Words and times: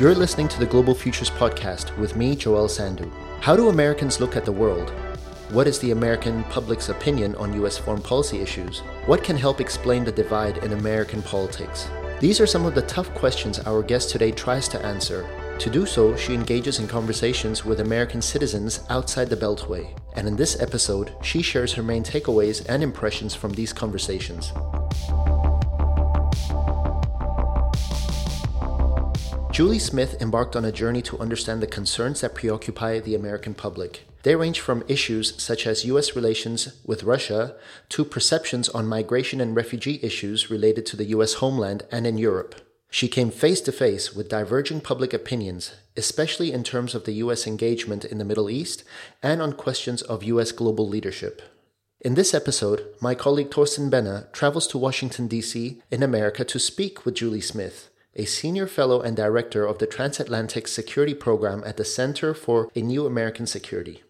You're 0.00 0.14
listening 0.14 0.48
to 0.48 0.58
the 0.58 0.64
Global 0.64 0.94
Futures 0.94 1.28
Podcast 1.28 1.94
with 1.98 2.16
me, 2.16 2.34
Joel 2.34 2.68
Sandhu. 2.68 3.12
How 3.42 3.54
do 3.54 3.68
Americans 3.68 4.18
look 4.18 4.34
at 4.34 4.46
the 4.46 4.50
world? 4.50 4.88
What 5.50 5.66
is 5.66 5.78
the 5.78 5.90
American 5.90 6.42
public's 6.44 6.88
opinion 6.88 7.34
on 7.34 7.52
U.S. 7.56 7.76
foreign 7.76 8.00
policy 8.00 8.38
issues? 8.38 8.78
What 9.04 9.22
can 9.22 9.36
help 9.36 9.60
explain 9.60 10.04
the 10.04 10.10
divide 10.10 10.64
in 10.64 10.72
American 10.72 11.20
politics? 11.20 11.86
These 12.18 12.40
are 12.40 12.46
some 12.46 12.64
of 12.64 12.74
the 12.74 12.80
tough 12.80 13.12
questions 13.14 13.58
our 13.58 13.82
guest 13.82 14.08
today 14.08 14.30
tries 14.30 14.68
to 14.68 14.82
answer. 14.82 15.28
To 15.58 15.68
do 15.68 15.84
so, 15.84 16.16
she 16.16 16.32
engages 16.32 16.78
in 16.78 16.88
conversations 16.88 17.66
with 17.66 17.80
American 17.80 18.22
citizens 18.22 18.80
outside 18.88 19.28
the 19.28 19.36
Beltway. 19.36 19.90
And 20.14 20.26
in 20.26 20.34
this 20.34 20.58
episode, 20.62 21.12
she 21.22 21.42
shares 21.42 21.74
her 21.74 21.82
main 21.82 22.04
takeaways 22.04 22.64
and 22.70 22.82
impressions 22.82 23.34
from 23.34 23.52
these 23.52 23.74
conversations. 23.74 24.50
Julie 29.52 29.80
Smith 29.80 30.22
embarked 30.22 30.54
on 30.54 30.64
a 30.64 30.70
journey 30.70 31.02
to 31.02 31.18
understand 31.18 31.60
the 31.60 31.66
concerns 31.66 32.20
that 32.20 32.36
preoccupy 32.36 33.00
the 33.00 33.16
American 33.16 33.52
public. 33.52 34.06
They 34.22 34.36
range 34.36 34.60
from 34.60 34.84
issues 34.86 35.42
such 35.42 35.66
as 35.66 35.84
U.S. 35.86 36.14
relations 36.14 36.74
with 36.86 37.02
Russia 37.02 37.56
to 37.88 38.04
perceptions 38.04 38.68
on 38.68 38.86
migration 38.86 39.40
and 39.40 39.56
refugee 39.56 39.98
issues 40.02 40.50
related 40.50 40.86
to 40.86 40.96
the 40.96 41.06
U.S. 41.06 41.34
homeland 41.34 41.82
and 41.90 42.06
in 42.06 42.16
Europe. 42.16 42.54
She 42.90 43.08
came 43.08 43.32
face 43.32 43.60
to 43.62 43.72
face 43.72 44.14
with 44.14 44.28
diverging 44.28 44.82
public 44.82 45.12
opinions, 45.12 45.74
especially 45.96 46.52
in 46.52 46.62
terms 46.62 46.94
of 46.94 47.04
the 47.04 47.14
U.S. 47.14 47.44
engagement 47.44 48.04
in 48.04 48.18
the 48.18 48.24
Middle 48.24 48.50
East 48.50 48.84
and 49.20 49.42
on 49.42 49.54
questions 49.54 50.00
of 50.02 50.22
U.S. 50.22 50.52
global 50.52 50.88
leadership. 50.88 51.42
In 52.00 52.14
this 52.14 52.34
episode, 52.34 52.86
my 53.00 53.16
colleague 53.16 53.50
Thorsten 53.50 53.90
Benner 53.90 54.28
travels 54.32 54.68
to 54.68 54.78
Washington, 54.78 55.26
D.C., 55.26 55.82
in 55.90 56.02
America 56.04 56.44
to 56.44 56.58
speak 56.60 57.04
with 57.04 57.16
Julie 57.16 57.40
Smith 57.40 57.89
a 58.20 58.26
senior 58.26 58.66
fellow 58.66 59.00
and 59.00 59.16
director 59.16 59.64
of 59.64 59.78
the 59.78 59.86
Transatlantic 59.86 60.68
Security 60.68 61.14
Program 61.14 61.62
at 61.64 61.78
the 61.78 61.86
Center 61.86 62.34
for 62.34 62.70
a 62.74 62.82
New 62.82 63.06
American 63.06 63.46
Security. 63.46 64.02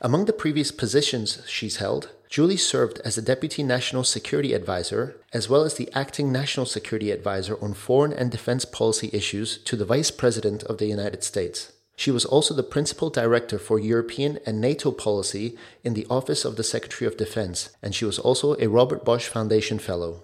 Among 0.00 0.26
the 0.26 0.32
previous 0.32 0.70
positions 0.70 1.42
she's 1.48 1.78
held, 1.78 2.10
Julie 2.30 2.56
served 2.56 3.00
as 3.04 3.16
the 3.16 3.22
Deputy 3.22 3.64
National 3.64 4.04
Security 4.04 4.52
Advisor, 4.52 5.16
as 5.32 5.48
well 5.48 5.62
as 5.62 5.74
the 5.74 5.90
Acting 5.94 6.30
National 6.30 6.64
Security 6.64 7.10
Advisor 7.10 7.60
on 7.60 7.74
foreign 7.74 8.12
and 8.12 8.30
defense 8.30 8.64
policy 8.64 9.10
issues 9.12 9.58
to 9.58 9.74
the 9.74 9.84
Vice 9.84 10.12
President 10.12 10.62
of 10.62 10.78
the 10.78 10.86
United 10.86 11.24
States. 11.24 11.72
She 11.96 12.12
was 12.12 12.24
also 12.24 12.54
the 12.54 12.62
Principal 12.62 13.10
Director 13.10 13.58
for 13.58 13.80
European 13.80 14.38
and 14.46 14.60
NATO 14.60 14.92
policy 14.92 15.56
in 15.82 15.94
the 15.94 16.06
Office 16.08 16.44
of 16.44 16.54
the 16.54 16.62
Secretary 16.62 17.08
of 17.08 17.16
Defense, 17.16 17.70
and 17.82 17.96
she 17.96 18.04
was 18.04 18.20
also 18.20 18.54
a 18.60 18.68
Robert 18.68 19.04
Bosch 19.04 19.26
Foundation 19.26 19.80
Fellow. 19.80 20.22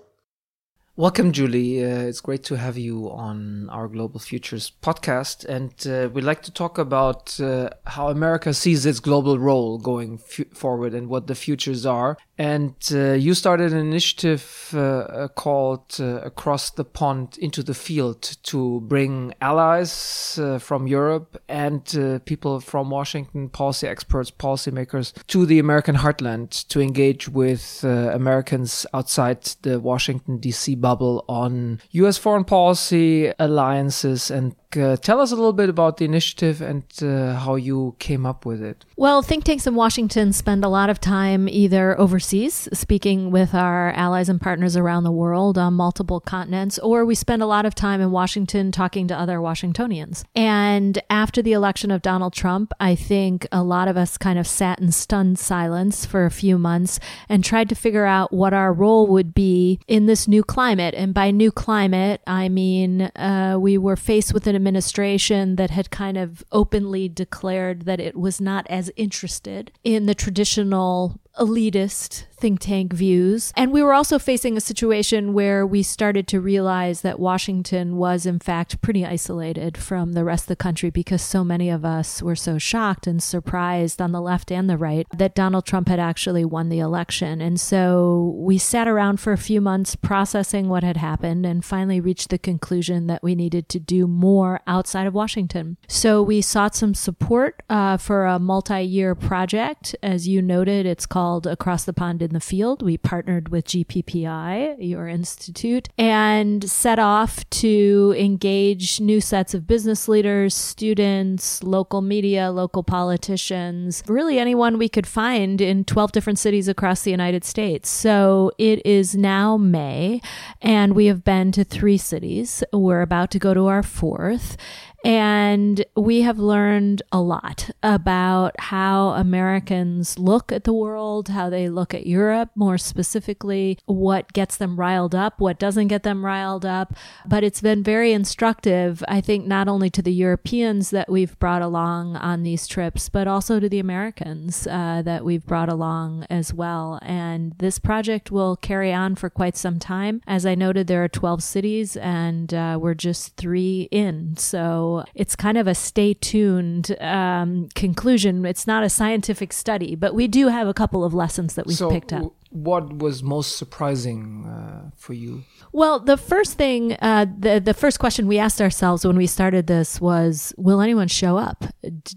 Welcome, 0.94 1.32
Julie. 1.32 1.82
Uh, 1.82 2.00
it's 2.00 2.20
great 2.20 2.44
to 2.44 2.58
have 2.58 2.76
you 2.76 3.10
on 3.10 3.70
our 3.70 3.88
Global 3.88 4.20
Futures 4.20 4.70
podcast. 4.82 5.46
And 5.46 5.72
uh, 5.86 6.10
we'd 6.10 6.22
like 6.22 6.42
to 6.42 6.52
talk 6.52 6.76
about 6.76 7.40
uh, 7.40 7.70
how 7.86 8.10
America 8.10 8.52
sees 8.52 8.84
its 8.84 9.00
global 9.00 9.38
role 9.38 9.78
going 9.78 10.18
forward 10.18 10.92
and 10.92 11.08
what 11.08 11.28
the 11.28 11.34
futures 11.34 11.86
are. 11.86 12.18
And 12.36 12.74
uh, 12.92 13.12
you 13.12 13.32
started 13.32 13.72
an 13.72 13.78
initiative 13.78 14.70
uh, 14.74 14.80
uh, 14.80 15.28
called 15.28 15.98
Across 15.98 16.72
the 16.72 16.84
Pond 16.84 17.38
into 17.38 17.62
the 17.62 17.74
Field 17.74 18.20
to 18.42 18.80
bring 18.82 19.32
allies 19.40 20.38
from 20.58 20.86
Europe 20.86 21.40
and 21.48 22.22
people 22.26 22.60
from 22.60 22.90
Washington, 22.90 23.48
policy 23.48 23.86
experts, 23.86 24.30
policymakers, 24.30 25.14
to 25.28 25.46
the 25.46 25.58
American 25.58 25.96
heartland 25.96 26.66
to 26.68 26.82
engage 26.82 27.28
with 27.30 27.82
Americans 27.84 28.84
outside 28.92 29.42
the 29.62 29.80
Washington, 29.80 30.36
D.C 30.36 30.81
bubble 30.83 31.25
on 31.28 31.80
US 31.92 32.19
foreign 32.19 32.44
policy 32.44 33.33
alliances 33.38 34.30
and 34.30 34.55
uh, 34.77 34.97
tell 34.97 35.20
us 35.20 35.33
a 35.33 35.37
little 35.37 35.53
bit 35.53 35.69
about 35.69 35.97
the 35.97 36.05
initiative 36.05 36.61
and 36.61 36.84
uh, 37.03 37.34
how 37.34 37.55
you 37.55 37.97
came 37.99 38.27
up 38.27 38.44
with 38.47 38.62
it. 38.62 38.84
Well, 38.97 39.22
think 39.22 39.44
tanks 39.44 39.66
in 39.66 39.75
Washington 39.75 40.33
spend 40.33 40.65
a 40.65 40.69
lot 40.69 40.91
of 40.91 41.00
time 41.00 41.49
either 41.49 41.99
overseas, 41.99 42.69
speaking 42.72 43.31
with 43.31 43.55
our 43.55 43.91
allies 43.93 44.28
and 44.28 44.41
partners 44.41 44.77
around 44.77 45.05
the 45.05 45.12
world 45.12 45.59
on 45.59 45.75
multiple 45.75 46.21
continents, 46.21 46.78
or 46.78 47.05
we 47.05 47.15
spend 47.15 47.43
a 47.43 47.47
lot 47.47 47.66
of 47.66 47.75
time 47.75 48.00
in 48.00 48.11
Washington 48.11 48.72
talking 48.72 49.09
to 49.09 49.19
other 49.19 49.41
Washingtonians. 49.41 50.25
And 50.34 51.03
after 51.11 51.43
the 51.43 51.53
election 51.53 51.91
of 51.91 52.03
Donald 52.03 52.32
Trump, 52.32 52.72
I 52.78 52.94
think 52.94 53.47
a 53.53 53.62
lot 53.62 53.88
of 53.88 53.97
us 53.97 54.19
kind 54.19 54.38
of 54.38 54.47
sat 54.47 54.81
in 54.81 54.93
stunned 54.93 55.38
silence 55.38 56.06
for 56.06 56.25
a 56.25 56.31
few 56.31 56.59
months 56.59 57.00
and 57.28 57.44
tried 57.44 57.69
to 57.69 57.75
figure 57.75 58.06
out 58.06 58.32
what 58.32 58.53
our 58.53 58.72
role 58.72 59.06
would 59.09 59.34
be 59.34 59.81
in 59.88 60.06
this 60.06 60.28
new 60.28 60.43
climate. 60.43 60.94
And 60.94 61.15
by 61.15 61.31
new 61.31 61.50
climate, 61.50 62.21
I 62.27 62.49
mean 62.49 63.03
uh, 63.03 63.56
we 63.61 63.78
were 63.78 63.97
faced 63.97 64.32
with 64.32 64.47
an 64.47 64.55
administration 64.62 65.56
that 65.56 65.71
had 65.71 65.91
kind 65.91 66.17
of 66.17 66.45
openly 66.53 67.09
declared 67.09 67.83
that 67.83 67.99
it 67.99 68.17
was 68.17 68.41
not 68.41 68.65
as 68.71 68.93
interested 68.97 69.73
in 69.83 70.06
the 70.06 70.15
traditional 70.15 71.21
elitist 71.38 72.25
think 72.43 72.59
tank 72.59 72.93
views. 72.93 73.53
And 73.56 73.70
we 73.70 73.84
were 73.84 73.94
also 73.94 74.19
facing 74.19 74.56
a 74.56 74.60
situation 74.60 75.32
where 75.32 75.65
we 75.65 75.84
started 75.84 76.26
to 76.26 76.41
realize 76.41 77.03
that 77.03 77.20
Washington 77.20 77.97
was, 77.97 78.26
in 78.26 78.41
fact, 78.41 78.82
pretty 78.82 79.06
isolated 79.06 79.78
from 79.78 80.15
the 80.15 80.25
rest 80.25 80.44
of 80.44 80.48
the 80.48 80.56
country 80.56 80.91
because 80.91 81.22
so 81.22 81.44
many 81.44 81.70
of 81.70 81.84
us 81.84 82.20
were 82.20 82.34
so 82.34 82.59
shocked 82.59 83.06
and 83.06 83.22
surprised 83.22 84.03
on 84.03 84.10
the 84.10 84.20
left 84.20 84.50
and 84.50 84.69
the 84.69 84.76
right 84.76 85.06
that 85.16 85.37
Donald 85.37 85.65
Trump 85.66 85.87
had 85.87 86.00
actually 86.00 86.44
won 86.44 86.69
the 86.69 86.81
election. 86.81 87.41
And 87.41 87.60
so 87.60 88.34
we 88.37 88.59
sat 88.59 88.88
around 88.88 89.20
for 89.20 89.32
a 89.32 89.38
few 89.38 89.60
months 89.60 89.94
processing 89.94 90.69
what 90.69 90.82
had 90.82 90.97
happened 90.97 91.47
and 91.47 91.64
finally 91.64 92.00
reached 92.00 92.31
the 92.31 92.38
conclusion 92.38 93.06
that 93.06 93.22
we 93.22 93.37
needed 93.37 93.69
to 93.69 93.78
do 93.78 94.09
more 94.09 94.59
outside 94.66 95.06
of 95.06 95.14
Washington. 95.14 95.76
So 95.87 96.25
we 96.25 96.41
sought 96.41 96.75
some 96.75 96.94
support 96.94 97.62
uh, 97.70 97.99
for 97.99 98.26
a 98.26 98.41
multi 98.41 98.82
year 98.82 99.14
project. 99.14 99.94
As 100.03 100.26
you 100.26 100.43
noted, 100.43 100.87
it's 100.87 101.06
called 101.06 101.22
Across 101.22 101.84
the 101.84 101.93
Pond 101.93 102.21
in 102.21 102.33
the 102.33 102.41
field. 102.41 102.83
We 102.83 102.99
partnered 102.99 103.49
with 103.50 103.66
GPPI, 103.66 104.77
your 104.81 105.06
institute, 105.06 105.88
and 105.97 106.69
set 106.69 106.99
off 106.99 107.49
to 107.50 108.12
engage 108.19 109.00
new 109.00 109.21
sets 109.21 109.55
of 109.55 109.69
business 109.69 110.09
leaders, 110.09 110.53
students, 110.53 111.62
local 111.62 112.00
media, 112.00 112.50
local 112.50 112.82
politicians, 112.82 114.03
really 114.09 114.41
anyone 114.41 114.78
we 114.78 114.88
could 114.88 115.06
find 115.06 115.61
in 115.61 115.84
12 115.84 116.11
different 116.11 116.41
cities 116.41 116.66
across 116.66 117.03
the 117.03 117.12
United 117.12 117.44
States. 117.44 117.88
So 117.88 118.50
it 118.59 118.84
is 118.84 119.15
now 119.15 119.56
May, 119.56 120.21
and 120.61 120.94
we 120.97 121.06
have 121.06 121.22
been 121.22 121.53
to 121.53 121.62
three 121.62 121.99
cities. 121.99 122.65
We're 122.72 123.03
about 123.03 123.31
to 123.31 123.38
go 123.38 123.55
to 123.55 123.66
our 123.66 123.84
fourth. 123.84 124.56
And 125.04 125.84
we 125.96 126.22
have 126.22 126.38
learned 126.38 127.02
a 127.10 127.20
lot 127.20 127.70
about 127.82 128.54
how 128.58 129.10
Americans 129.10 130.18
look 130.18 130.52
at 130.52 130.64
the 130.64 130.72
world, 130.72 131.28
how 131.28 131.50
they 131.50 131.68
look 131.68 131.92
at 131.92 132.06
Europe 132.06 132.50
more 132.54 132.78
specifically, 132.78 133.78
what 133.86 134.32
gets 134.32 134.56
them 134.56 134.78
riled 134.78 135.14
up, 135.14 135.40
what 135.40 135.58
doesn't 135.58 135.88
get 135.88 136.04
them 136.04 136.24
riled 136.24 136.64
up. 136.64 136.94
But 137.26 137.42
it's 137.42 137.60
been 137.60 137.82
very 137.82 138.12
instructive, 138.12 139.02
I 139.08 139.20
think, 139.20 139.46
not 139.46 139.66
only 139.66 139.90
to 139.90 140.02
the 140.02 140.12
Europeans 140.12 140.90
that 140.90 141.10
we've 141.10 141.38
brought 141.40 141.62
along 141.62 142.16
on 142.16 142.42
these 142.44 142.69
trips, 142.69 143.08
but 143.08 143.26
also 143.26 143.58
to 143.58 143.69
the 143.69 143.80
Americans 143.80 144.66
uh, 144.69 145.02
that 145.04 145.24
we've 145.24 145.44
brought 145.44 145.69
along 145.69 146.26
as 146.30 146.54
well. 146.54 147.00
And 147.02 147.54
this 147.58 147.78
project 147.78 148.30
will 148.30 148.56
carry 148.56 148.92
on 148.92 149.16
for 149.16 149.30
quite 149.30 149.56
some 149.56 149.78
time. 149.78 150.22
As 150.26 150.46
I 150.46 150.54
noted, 150.54 150.86
there 150.86 151.02
are 151.02 151.08
12 151.08 151.42
cities 151.42 151.96
and 151.96 152.54
uh, 152.54 152.78
we're 152.80 152.94
just 152.94 153.36
three 153.36 153.88
in. 153.90 154.36
So 154.36 154.91
it's 155.14 155.36
kind 155.36 155.58
of 155.58 155.66
a 155.66 155.75
stay 155.75 156.14
tuned 156.14 156.97
um, 157.00 157.69
conclusion. 157.75 158.44
It's 158.44 158.66
not 158.66 158.84
a 158.84 158.88
scientific 158.88 159.53
study, 159.53 159.94
but 159.94 160.14
we 160.14 160.28
do 160.28 160.48
have 160.48 160.69
a 160.69 160.75
couple 160.75 161.04
of 161.04 161.14
lessons 161.14 161.54
that 161.54 161.66
we've 161.66 161.76
so 161.76 161.91
picked 161.91 162.12
up. 162.12 162.32
What 162.52 162.98
was 162.98 163.22
most 163.22 163.56
surprising 163.56 164.44
uh, 164.46 164.90
for 164.94 165.14
you? 165.14 165.44
Well, 165.72 166.00
the 166.00 166.19
first 166.19 166.58
thing, 166.58 166.99
uh, 167.00 167.25
the 167.38 167.60
the 167.60 167.72
first 167.72 167.99
question 167.99 168.26
we 168.26 168.38
asked 168.38 168.60
ourselves 168.60 169.06
when 169.06 169.16
we 169.16 169.26
started 169.26 169.66
this 169.66 170.02
was, 170.02 170.52
"Will 170.58 170.82
anyone 170.82 171.08
show 171.08 171.38
up? 171.38 171.64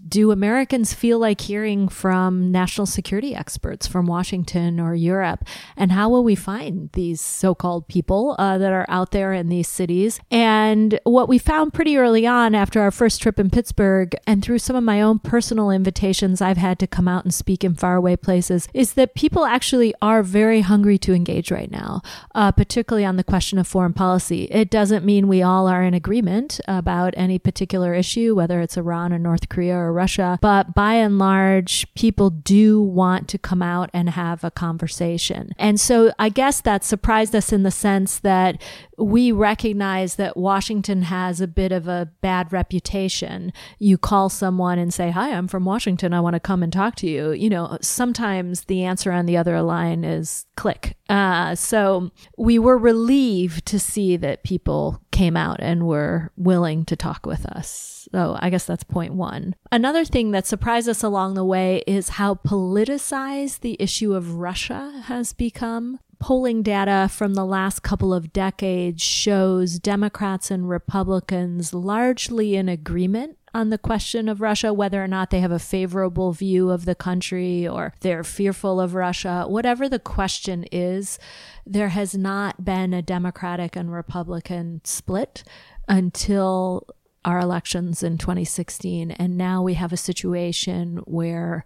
Do 0.06 0.30
Americans 0.30 0.92
feel 0.92 1.18
like 1.18 1.40
hearing 1.40 1.88
from 1.88 2.52
national 2.52 2.86
security 2.86 3.34
experts 3.34 3.86
from 3.86 4.04
Washington 4.06 4.78
or 4.78 4.94
Europe? 4.94 5.42
And 5.74 5.92
how 5.92 6.10
will 6.10 6.22
we 6.22 6.34
find 6.34 6.90
these 6.92 7.22
so-called 7.22 7.88
people 7.88 8.36
uh, 8.38 8.58
that 8.58 8.74
are 8.74 8.84
out 8.90 9.12
there 9.12 9.32
in 9.32 9.48
these 9.48 9.68
cities?" 9.68 10.20
And 10.30 11.00
what 11.04 11.30
we 11.30 11.38
found 11.38 11.72
pretty 11.72 11.96
early 11.96 12.26
on 12.26 12.54
after 12.54 12.82
our 12.82 12.90
first 12.90 13.22
trip 13.22 13.40
in 13.40 13.48
Pittsburgh, 13.48 14.14
and 14.26 14.44
through 14.44 14.58
some 14.58 14.76
of 14.76 14.84
my 14.84 15.00
own 15.00 15.18
personal 15.18 15.70
invitations, 15.70 16.42
I've 16.42 16.58
had 16.58 16.78
to 16.80 16.86
come 16.86 17.08
out 17.08 17.24
and 17.24 17.32
speak 17.32 17.64
in 17.64 17.74
faraway 17.74 18.16
places, 18.16 18.68
is 18.74 18.92
that 18.94 19.14
people 19.14 19.46
actually 19.46 19.94
are 20.02 20.25
very 20.26 20.60
hungry 20.60 20.98
to 20.98 21.14
engage 21.14 21.50
right 21.50 21.70
now, 21.70 22.02
uh, 22.34 22.52
particularly 22.52 23.04
on 23.04 23.16
the 23.16 23.24
question 23.24 23.58
of 23.58 23.66
foreign 23.66 23.92
policy. 23.92 24.44
It 24.50 24.70
doesn't 24.70 25.04
mean 25.04 25.28
we 25.28 25.42
all 25.42 25.66
are 25.66 25.82
in 25.82 25.94
agreement 25.94 26.60
about 26.68 27.14
any 27.16 27.38
particular 27.38 27.94
issue, 27.94 28.34
whether 28.34 28.60
it's 28.60 28.76
Iran 28.76 29.12
or 29.12 29.18
North 29.18 29.48
Korea 29.48 29.76
or 29.76 29.92
Russia, 29.92 30.38
but 30.42 30.74
by 30.74 30.94
and 30.94 31.18
large, 31.18 31.92
people 31.94 32.30
do 32.30 32.80
want 32.82 33.28
to 33.28 33.38
come 33.38 33.62
out 33.62 33.90
and 33.92 34.10
have 34.10 34.44
a 34.44 34.50
conversation. 34.50 35.52
And 35.58 35.80
so 35.80 36.12
I 36.18 36.28
guess 36.28 36.60
that 36.62 36.84
surprised 36.84 37.34
us 37.34 37.52
in 37.52 37.62
the 37.62 37.70
sense 37.70 38.18
that 38.20 38.60
we 38.98 39.30
recognize 39.30 40.16
that 40.16 40.36
Washington 40.36 41.02
has 41.02 41.40
a 41.40 41.46
bit 41.46 41.72
of 41.72 41.86
a 41.86 42.10
bad 42.20 42.52
reputation. 42.52 43.52
You 43.78 43.98
call 43.98 44.28
someone 44.28 44.78
and 44.78 44.92
say, 44.92 45.10
Hi, 45.10 45.32
I'm 45.32 45.48
from 45.48 45.64
Washington. 45.64 46.14
I 46.14 46.20
want 46.20 46.34
to 46.34 46.40
come 46.40 46.62
and 46.62 46.72
talk 46.72 46.96
to 46.96 47.06
you. 47.06 47.32
You 47.32 47.50
know, 47.50 47.78
sometimes 47.80 48.62
the 48.62 48.84
answer 48.84 49.12
on 49.12 49.26
the 49.26 49.36
other 49.36 49.60
line 49.62 50.04
is 50.04 50.15
click. 50.56 50.96
Uh, 51.08 51.54
so 51.54 52.10
we 52.36 52.58
were 52.58 52.78
relieved 52.78 53.66
to 53.66 53.78
see 53.78 54.16
that 54.16 54.42
people 54.42 55.00
came 55.10 55.36
out 55.36 55.58
and 55.60 55.86
were 55.86 56.32
willing 56.36 56.84
to 56.84 56.96
talk 56.96 57.26
with 57.26 57.46
us. 57.46 58.08
So 58.12 58.36
I 58.38 58.50
guess 58.50 58.64
that's 58.64 58.84
point 58.84 59.14
one. 59.14 59.54
Another 59.72 60.04
thing 60.04 60.30
that 60.30 60.46
surprised 60.46 60.88
us 60.88 61.02
along 61.02 61.34
the 61.34 61.44
way 61.44 61.82
is 61.86 62.10
how 62.10 62.34
politicized 62.34 63.60
the 63.60 63.76
issue 63.80 64.14
of 64.14 64.34
Russia 64.34 65.02
has 65.06 65.32
become 65.32 65.98
polling 66.18 66.62
data 66.62 67.08
from 67.12 67.34
the 67.34 67.44
last 67.44 67.82
couple 67.82 68.14
of 68.14 68.32
decades 68.32 69.02
shows 69.02 69.78
Democrats 69.78 70.50
and 70.50 70.68
Republicans 70.68 71.74
largely 71.74 72.56
in 72.56 72.68
agreement 72.68 73.36
on 73.56 73.70
the 73.70 73.78
question 73.78 74.28
of 74.28 74.42
Russia, 74.42 74.74
whether 74.74 75.02
or 75.02 75.08
not 75.08 75.30
they 75.30 75.40
have 75.40 75.50
a 75.50 75.58
favorable 75.58 76.30
view 76.32 76.70
of 76.70 76.84
the 76.84 76.94
country 76.94 77.66
or 77.66 77.94
they're 78.00 78.22
fearful 78.22 78.78
of 78.78 78.94
Russia, 78.94 79.46
whatever 79.48 79.88
the 79.88 79.98
question 79.98 80.66
is, 80.70 81.18
there 81.64 81.88
has 81.88 82.14
not 82.14 82.66
been 82.66 82.92
a 82.92 83.00
Democratic 83.00 83.74
and 83.74 83.90
Republican 83.90 84.82
split 84.84 85.42
until 85.88 86.86
our 87.24 87.40
elections 87.40 88.02
in 88.02 88.18
2016. 88.18 89.10
And 89.12 89.38
now 89.38 89.62
we 89.62 89.72
have 89.72 89.92
a 89.92 89.96
situation 89.96 90.98
where 91.06 91.64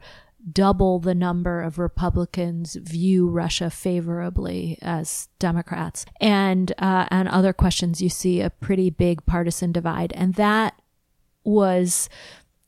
double 0.53 1.01
the 1.01 1.15
number 1.15 1.61
of 1.61 1.77
Republicans 1.77 2.77
view 2.77 3.29
Russia 3.29 3.69
favorably 3.69 4.79
as 4.81 5.29
Democrats. 5.41 6.07
And 6.21 6.73
uh, 6.79 7.09
on 7.11 7.27
other 7.27 7.53
questions, 7.53 8.01
you 8.01 8.09
see 8.09 8.41
a 8.41 8.49
pretty 8.49 8.91
big 8.91 9.27
partisan 9.27 9.73
divide. 9.73 10.13
And 10.13 10.35
that 10.35 10.81
was 11.45 12.09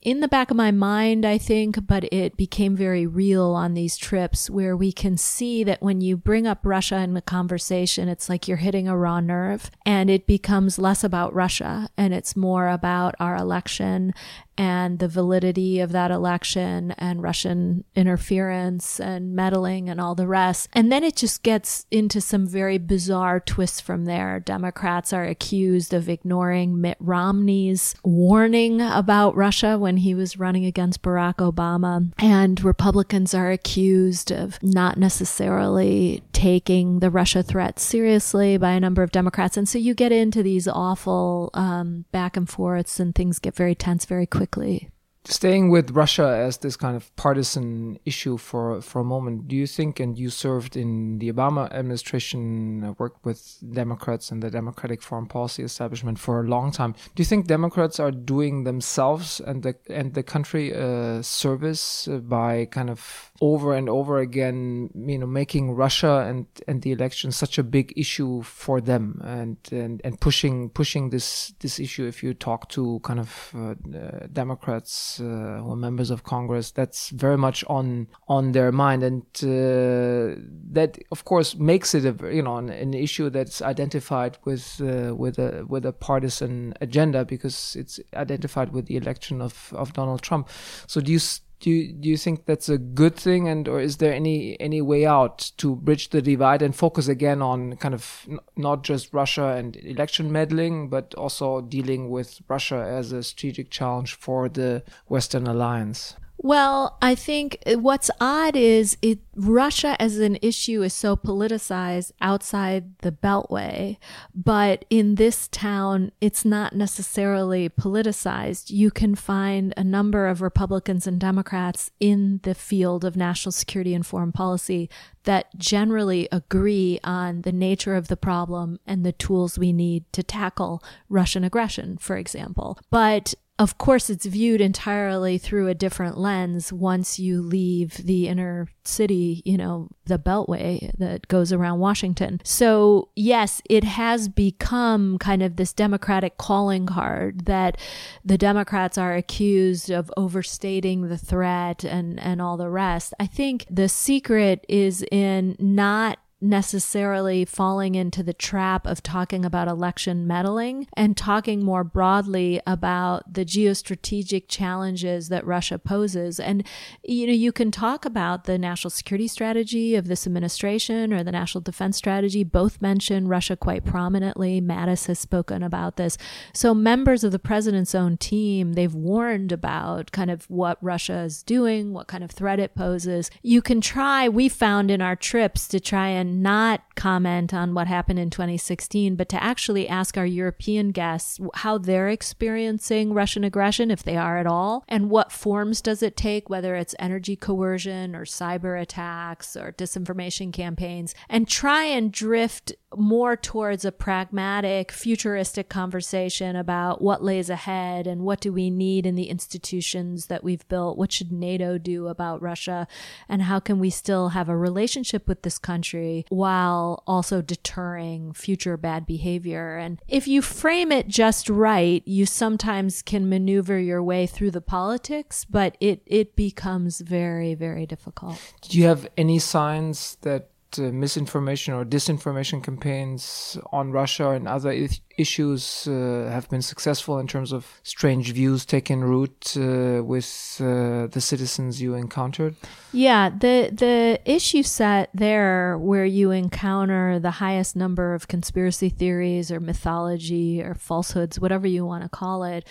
in 0.03 0.19
the 0.19 0.29
back 0.29 0.51
of 0.51 0.57
my 0.57 0.73
mind, 0.73 1.25
I 1.25 1.39
think, 1.39 1.87
but 1.87 2.13
it 2.13 2.37
became 2.37 2.75
very 2.75 3.07
real 3.07 3.53
on 3.53 3.75
these 3.75 3.97
trips 3.97 4.51
where 4.51 4.77
we 4.77 4.91
can 4.91 5.17
see 5.17 5.63
that 5.63 5.81
when 5.81 6.01
you 6.01 6.17
bring 6.17 6.45
up 6.45 6.59
Russia 6.65 6.97
in 6.99 7.15
the 7.15 7.23
conversation, 7.23 8.09
it's 8.09 8.29
like 8.29 8.49
you're 8.49 8.57
hitting 8.57 8.89
a 8.89 8.99
raw 8.99 9.21
nerve 9.21 9.71
and 9.87 10.11
it 10.11 10.27
becomes 10.27 10.79
less 10.79 11.05
about 11.05 11.33
Russia 11.33 11.89
and 11.97 12.13
it's 12.13 12.35
more 12.35 12.69
about 12.69 13.15
our 13.21 13.37
election 13.37 14.13
and 14.59 14.99
the 14.99 15.09
validity 15.09 15.81
of 15.81 15.93
that 15.93 16.11
election 16.11 16.93
and 16.93 17.23
Russian 17.23 17.85
interference 17.97 19.01
and 19.01 19.35
meddling 19.35 19.89
and 19.89 20.01
all 20.01 20.15
the 20.15 20.27
rest. 20.27 20.69
And 20.73 20.93
then 20.93 21.03
it 21.03 21.17
just 21.17 21.43
gets 21.43 21.87
into 21.91 22.21
some 22.21 22.47
very 22.47 22.79
bizarre 22.79 23.41
twists 23.41 23.81
from 23.81 24.05
there. 24.05 24.41
Democrats 24.41 25.13
are 25.13 25.25
accused 25.25 25.95
of 25.95 26.09
ignoring 26.09 26.81
Mitt 26.81 26.99
Romney's 27.01 27.95
warning 28.05 28.81
about 28.81 29.35
Russia 29.35 29.79
when 29.79 29.92
he 29.99 30.15
was 30.15 30.39
running 30.39 30.65
against 30.65 31.03
Barack 31.03 31.37
Obama. 31.37 32.13
And 32.19 32.63
Republicans 32.63 33.35
are 33.35 33.51
accused 33.51 34.31
of 34.31 34.63
not 34.63 34.99
necessarily 34.99 36.23
taking 36.33 37.01
the 37.01 37.11
Russia 37.11 37.43
threat 37.43 37.79
seriously 37.79 38.57
by 38.57 38.73
a 38.73 38.81
number 38.81 39.03
of 39.03 39.13
Democrats. 39.13 39.57
And 39.57 39.69
so 39.69 39.79
you 39.79 39.95
get 39.95 40.13
into 40.13 40.43
these 40.43 40.69
awful 40.69 41.51
um, 41.55 42.05
back 42.13 42.37
and 42.37 42.49
forths 42.49 43.01
and 43.01 43.15
things 43.15 43.39
get 43.39 43.57
very 43.57 43.75
tense 43.75 44.05
very 44.05 44.27
quickly. 44.27 44.92
Staying 45.25 45.71
with 45.71 45.93
Russia 45.93 46.27
as 46.27 46.59
this 46.59 46.77
kind 46.77 46.97
of 46.97 47.15
partisan 47.15 47.97
issue 48.05 48.37
for 48.37 48.83
for 48.83 49.03
a 49.03 49.05
moment, 49.05 49.47
do 49.47 49.55
you 49.55 49.69
think? 49.69 50.01
And 50.01 50.19
you 50.19 50.31
served 50.31 50.77
in 50.77 51.21
the 51.21 51.33
Obama 51.33 51.73
administration, 51.73 52.83
uh, 52.83 52.95
worked 52.99 53.25
with 53.25 53.59
Democrats 53.73 54.33
and 54.33 54.43
the 54.43 54.51
Democratic 54.51 55.01
foreign 55.01 55.27
policy 55.27 55.63
establishment 55.63 56.19
for 56.19 56.41
a 56.41 56.49
long 56.49 56.73
time. 56.73 56.95
Do 57.15 57.21
you 57.21 57.25
think 57.25 57.47
Democrats 57.47 58.01
are 58.01 58.11
doing 58.11 58.65
themselves 58.65 59.39
and 59.39 59.63
the 59.63 59.77
and 59.89 60.13
the 60.15 60.25
country 60.25 60.73
a 60.73 61.23
service 61.23 62.09
by 62.11 62.65
kind 62.65 62.91
of 62.91 63.31
over 63.41 63.75
and 63.75 63.89
over 63.89 64.19
again, 64.19 64.91
you 65.07 65.19
know, 65.19 65.27
making 65.27 65.71
Russia 65.71 66.25
and 66.27 66.47
and 66.67 66.83
the 66.83 66.91
election 66.91 67.31
such 67.31 67.59
a 67.59 67.63
big 67.63 67.93
issue 67.97 68.43
for 68.43 68.81
them, 68.81 69.21
and 69.23 69.57
and 69.71 70.01
and 70.03 70.19
pushing 70.19 70.69
pushing 70.69 71.11
this 71.11 71.55
this 71.61 71.79
issue? 71.79 72.07
If 72.07 72.25
you 72.25 72.35
talk 72.35 72.69
to 72.71 72.99
kind 73.05 73.21
of 73.21 73.53
uh, 73.55 73.75
uh, 73.97 74.27
Democrats 74.33 75.12
uh, 75.21 75.63
or 75.63 75.77
members 75.77 76.11
of 76.11 76.25
Congress, 76.25 76.71
that's 76.71 77.11
very 77.11 77.39
much 77.39 77.65
on 77.69 78.09
on 78.29 78.53
their 78.53 78.73
mind, 78.73 79.03
and 79.03 79.23
uh, 79.43 80.41
that 80.73 80.99
of 81.11 81.25
course 81.25 81.57
makes 81.57 81.95
it 81.95 82.05
a 82.05 82.35
you 82.35 82.43
know 82.43 82.57
an, 82.57 82.69
an 82.69 82.95
issue 82.95 83.31
that's 83.31 83.63
identified 83.63 84.39
with 84.45 84.81
uh, 84.81 85.15
with 85.15 85.39
a 85.39 85.65
with 85.69 85.87
a 85.87 85.93
partisan 85.93 86.75
agenda 86.81 87.25
because 87.25 87.77
it's 87.77 88.01
identified 88.15 88.73
with 88.73 88.87
the 88.87 88.97
election 88.97 89.41
of 89.41 89.73
of 89.77 89.93
Donald 89.93 90.23
Trump. 90.23 90.49
So 90.87 91.01
do 91.01 91.13
you 91.13 91.21
do 91.63 91.71
you, 91.71 91.93
do 91.93 92.09
you 92.09 92.17
think 92.17 92.45
that's 92.45 92.69
a 92.69 92.77
good 92.77 93.15
thing? 93.15 93.49
And 93.49 93.69
or 93.69 93.81
is 93.81 93.99
there 93.99 94.13
any 94.13 94.61
any 94.61 94.83
way 94.83 95.07
out 95.07 95.53
to 95.59 95.77
bridge 95.77 96.11
the 96.11 96.21
divide 96.21 96.61
and 96.61 96.75
focus 96.75 97.07
again 97.07 97.41
on 97.41 97.77
kind 97.77 97.95
of 97.95 98.29
not 98.57 98.83
just 98.83 99.15
Russia 99.15 99.55
and 99.57 99.77
election 99.77 100.33
meddling 100.33 100.89
but 100.89 101.15
also 101.15 101.61
dealing 101.61 102.11
with 102.11 102.41
Russia 102.49 102.85
as 102.85 103.13
a 103.13 103.23
strategic 103.23 103.71
challenge 103.71 104.15
for 104.15 104.49
the 104.49 104.83
Western 105.07 105.47
alliance 105.47 106.17
well, 106.43 106.99
I 107.01 107.15
think 107.15 107.59
what's 107.67 108.11
odd 108.21 108.57
is 108.57 108.99
it 109.01 109.21
Russia 109.37 109.97
as 110.03 110.19
an 110.19 110.39
issue 110.43 110.83
is 110.83 110.93
so 110.93 111.17
politicized 111.17 112.11
outside 112.21 112.99
the 112.99 113.13
Beltway, 113.13 113.97
but 114.35 114.85
in 114.91 115.15
this 115.15 115.47
town, 115.49 116.11
it's 116.21 116.45
not 116.45 116.75
necessarily 116.75 117.69
politicized. 117.69 118.71
You 118.71 118.91
can 118.91 119.15
find 119.15 119.73
a 119.77 119.85
number 119.85 120.27
of 120.27 120.43
Republicans 120.43 121.07
and 121.07 121.21
Democrats 121.21 121.93
in 122.01 122.41
the 122.43 122.55
field 122.55 123.05
of 123.05 123.17
national 123.17 123.53
security 123.53 123.95
and 123.95 124.05
foreign 124.05 124.33
policy 124.33 124.91
that 125.23 125.57
generally 125.57 126.29
agree 126.33 126.99
on 127.05 127.43
the 127.43 127.53
nature 127.53 127.95
of 127.95 128.09
the 128.09 128.17
problem 128.17 128.81
and 128.85 129.07
the 129.07 129.13
tools 129.13 129.59
we 129.59 129.73
need 129.73 130.13
to 130.13 130.25
tackle 130.25 130.83
Russian 131.09 131.45
aggression, 131.45 131.99
for 131.99 132.17
example. 132.17 132.79
But 132.91 133.35
of 133.63 133.79
course, 133.79 134.11
it's 134.11 134.27
viewed 134.27 134.61
entirely 134.61 135.39
through 135.39 135.69
a 135.69 135.75
different 135.75 136.19
lens 136.19 136.73
once 136.73 137.21
you 137.21 137.41
leave 137.41 137.95
the 137.99 138.27
inner 138.27 138.67
city, 138.85 139.41
you 139.45 139.57
know, 139.57 139.89
the 140.07 140.19
beltway 140.19 140.91
that 140.99 141.29
goes 141.29 141.53
around 141.53 141.79
Washington. 141.79 142.41
So, 142.43 143.11
yes, 143.15 143.63
it 143.71 143.85
has 143.85 144.29
become 144.29 145.17
kind 145.19 145.45
of 145.45 145.55
this 145.55 145.73
Democratic 145.73 146.39
calling 146.39 146.87
card 146.87 147.47
that 147.47 147.79
the 148.25 148.37
Democrats 148.37 148.99
are 148.99 149.15
accused 149.15 149.91
of 149.91 150.11
overstating 150.17 151.09
the 151.09 151.17
threat 151.17 151.85
and, 151.85 152.19
and 152.19 152.43
all 152.43 152.57
the 152.57 152.69
rest. 152.69 153.15
I 153.21 153.27
think 153.27 153.65
the 153.71 153.89
secret 153.89 154.65
is 154.69 155.05
in 155.13 155.55
not 155.61 156.19
necessarily 156.43 157.45
falling 157.45 157.95
into 157.95 158.23
the 158.23 158.35
trap 158.35 158.87
of 158.87 159.03
talking 159.03 159.45
about 159.45 159.69
election 159.69 160.27
meddling 160.27 160.87
and 160.95 161.17
talking 161.17 161.65
more 161.65 161.85
broadly 161.85 162.61
about 162.67 163.33
the 163.33 163.45
geostrategic 163.45 164.45
challenges 164.49 165.29
that 165.29 165.47
Russia 165.47 165.79
poses. 165.79 166.41
And, 166.41 166.67
you 167.05 167.27
know, 167.27 167.33
you 167.33 167.53
can 167.53 167.71
talk 167.71 168.05
about 168.05 168.45
the 168.45 168.59
national 168.59 168.91
security 168.91 169.29
strategy 169.29 169.95
of 169.95 170.09
this 170.09 170.27
administration 170.27 171.13
or 171.13 171.23
the 171.23 171.33
national 171.33 171.63
defense 171.63 171.97
strategy. 171.97 172.43
Both 172.43 172.83
mention 172.83 173.29
Russia 173.29 173.57
quite 173.57 173.85
prominently. 173.85 174.61
Mattis 174.61 175.07
has 175.07 175.19
spoken 175.19 175.63
about 175.63 175.97
this. 175.97 176.19
So 176.53 176.75
members 176.75 177.23
of 177.23 177.33
the 177.33 177.39
president's 177.39 177.95
own 177.95 178.17
team, 178.17 178.73
they've 178.73 178.95
warned 178.95 179.53
about 179.53 180.11
kind 180.13 180.31
of 180.31 180.51
what 180.51 180.79
Russia 180.81 181.21
is 181.21 181.43
doing, 181.43 181.93
what 181.93 182.09
kind 182.09 182.25
of 182.25 182.31
threat 182.31 182.59
it 182.59 182.75
poses. 182.75 183.31
You 183.43 183.63
can 183.63 183.81
try, 183.81 184.29
we 184.29 184.49
found 184.49 184.91
in 184.91 185.01
our 185.01 185.15
trips 185.15 185.69
to 185.69 185.79
try 185.79 186.09
and 186.09 186.32
not 186.41 186.83
comment 186.95 187.53
on 187.53 187.75
what 187.75 187.87
happened 187.87 188.19
in 188.19 188.31
2016, 188.31 189.17
but 189.17 189.29
to 189.29 189.43
actually 189.43 189.89
ask 189.89 190.17
our 190.17 190.27
European 190.27 190.91
guests 190.91 191.39
how 191.55 191.79
they're 191.79 192.09
experiencing 192.09 193.13
Russian 193.13 193.45
aggression, 193.45 193.91
if 193.91 194.03
they 194.03 194.17
are 194.17 194.39
at 194.39 194.47
all, 194.47 194.85
and 194.89 195.11
what 195.11 195.33
forms 195.33 195.81
does 195.81 196.03
it 196.03 196.17
take, 196.17 196.49
whether 196.49 196.75
it's 196.75 196.95
energy 196.99 197.37
coercion 197.37 198.17
or 198.17 198.25
cyber 198.25 198.81
attacks 198.81 199.57
or 199.57 199.73
disinformation 199.73 200.53
campaigns, 200.53 201.15
and 201.29 201.49
try 201.49 201.85
and 201.85 202.13
drift 202.13 202.73
more 202.97 203.37
towards 203.37 203.85
a 203.85 203.93
pragmatic, 203.93 204.93
futuristic 204.93 205.69
conversation 205.69 206.57
about 206.57 207.03
what 207.03 207.23
lays 207.23 207.51
ahead 207.51 208.07
and 208.07 208.23
what 208.23 208.41
do 208.41 208.53
we 208.53 208.71
need 208.71 209.07
in 209.07 209.15
the 209.15 209.29
institutions 209.29 210.27
that 210.27 210.45
we've 210.45 210.67
built. 210.69 210.99
What 210.99 211.13
should 211.13 211.33
NATO 211.33 211.79
do 211.79 212.09
about 212.09 212.43
Russia? 212.43 212.87
And 213.29 213.43
how 213.43 213.61
can 213.61 213.79
we 213.79 213.91
still 213.91 214.31
have 214.31 214.49
a 214.49 214.57
relationship 214.57 215.27
with 215.29 215.43
this 215.43 215.59
country 215.59 216.25
while 216.29 217.03
also 217.07 217.43
deterring 217.43 218.33
future 218.33 218.77
bad 218.77 219.07
behavior? 219.07 219.77
And 219.77 220.01
if 220.09 220.29
you 220.29 220.43
frame 220.43 220.93
it 220.93 221.09
just 221.09 221.49
right, 221.49 222.03
you 222.07 222.27
sometimes 222.27 223.03
can 223.03 223.29
maneuver 223.29 223.79
your 223.79 224.03
way 224.03 224.27
through 224.27 224.53
the 224.53 224.61
politics, 224.61 225.45
but 225.45 225.77
it, 225.81 226.03
it 226.07 226.37
becomes 226.37 227.01
very, 227.01 227.55
very 227.55 227.87
difficult. 227.87 228.39
Do 228.63 228.79
you 228.79 228.87
have 228.87 229.09
any 229.17 229.39
signs 229.39 230.17
that 230.23 230.52
uh, 230.79 230.83
misinformation 230.93 231.75
or 231.75 231.85
disinformation 231.85 232.63
campaigns 232.63 233.59
on 233.73 233.93
Russia 233.93 234.31
and 234.31 234.49
other 234.49 234.89
issues 235.19 235.87
uh, 235.87 236.29
have 236.31 236.49
been 236.49 236.63
successful 236.63 237.19
in 237.19 237.27
terms 237.27 237.53
of 237.53 237.81
strange 237.83 238.33
views 238.33 238.65
taking 238.65 239.01
root 239.01 239.57
uh, 239.57 240.03
with 240.03 240.57
uh, 240.61 241.07
the 241.09 241.21
citizens 241.21 241.81
you 241.81 241.95
encountered? 241.95 242.55
Yeah, 242.93 243.31
the 243.31 243.71
the 243.73 244.21
issue 244.25 244.63
set 244.63 245.11
there 245.15 245.79
where 245.79 246.05
you 246.05 246.31
encounter 246.31 247.19
the 247.19 247.33
highest 247.33 247.77
number 247.77 248.15
of 248.15 248.29
conspiracy 248.29 248.89
theories 248.89 249.51
or 249.51 249.61
mythology 249.61 250.63
or 250.63 250.75
falsehoods, 250.75 251.41
whatever 251.41 251.67
you 251.67 251.87
want 251.87 252.03
to 252.03 252.09
call 252.09 252.45
it 252.45 252.67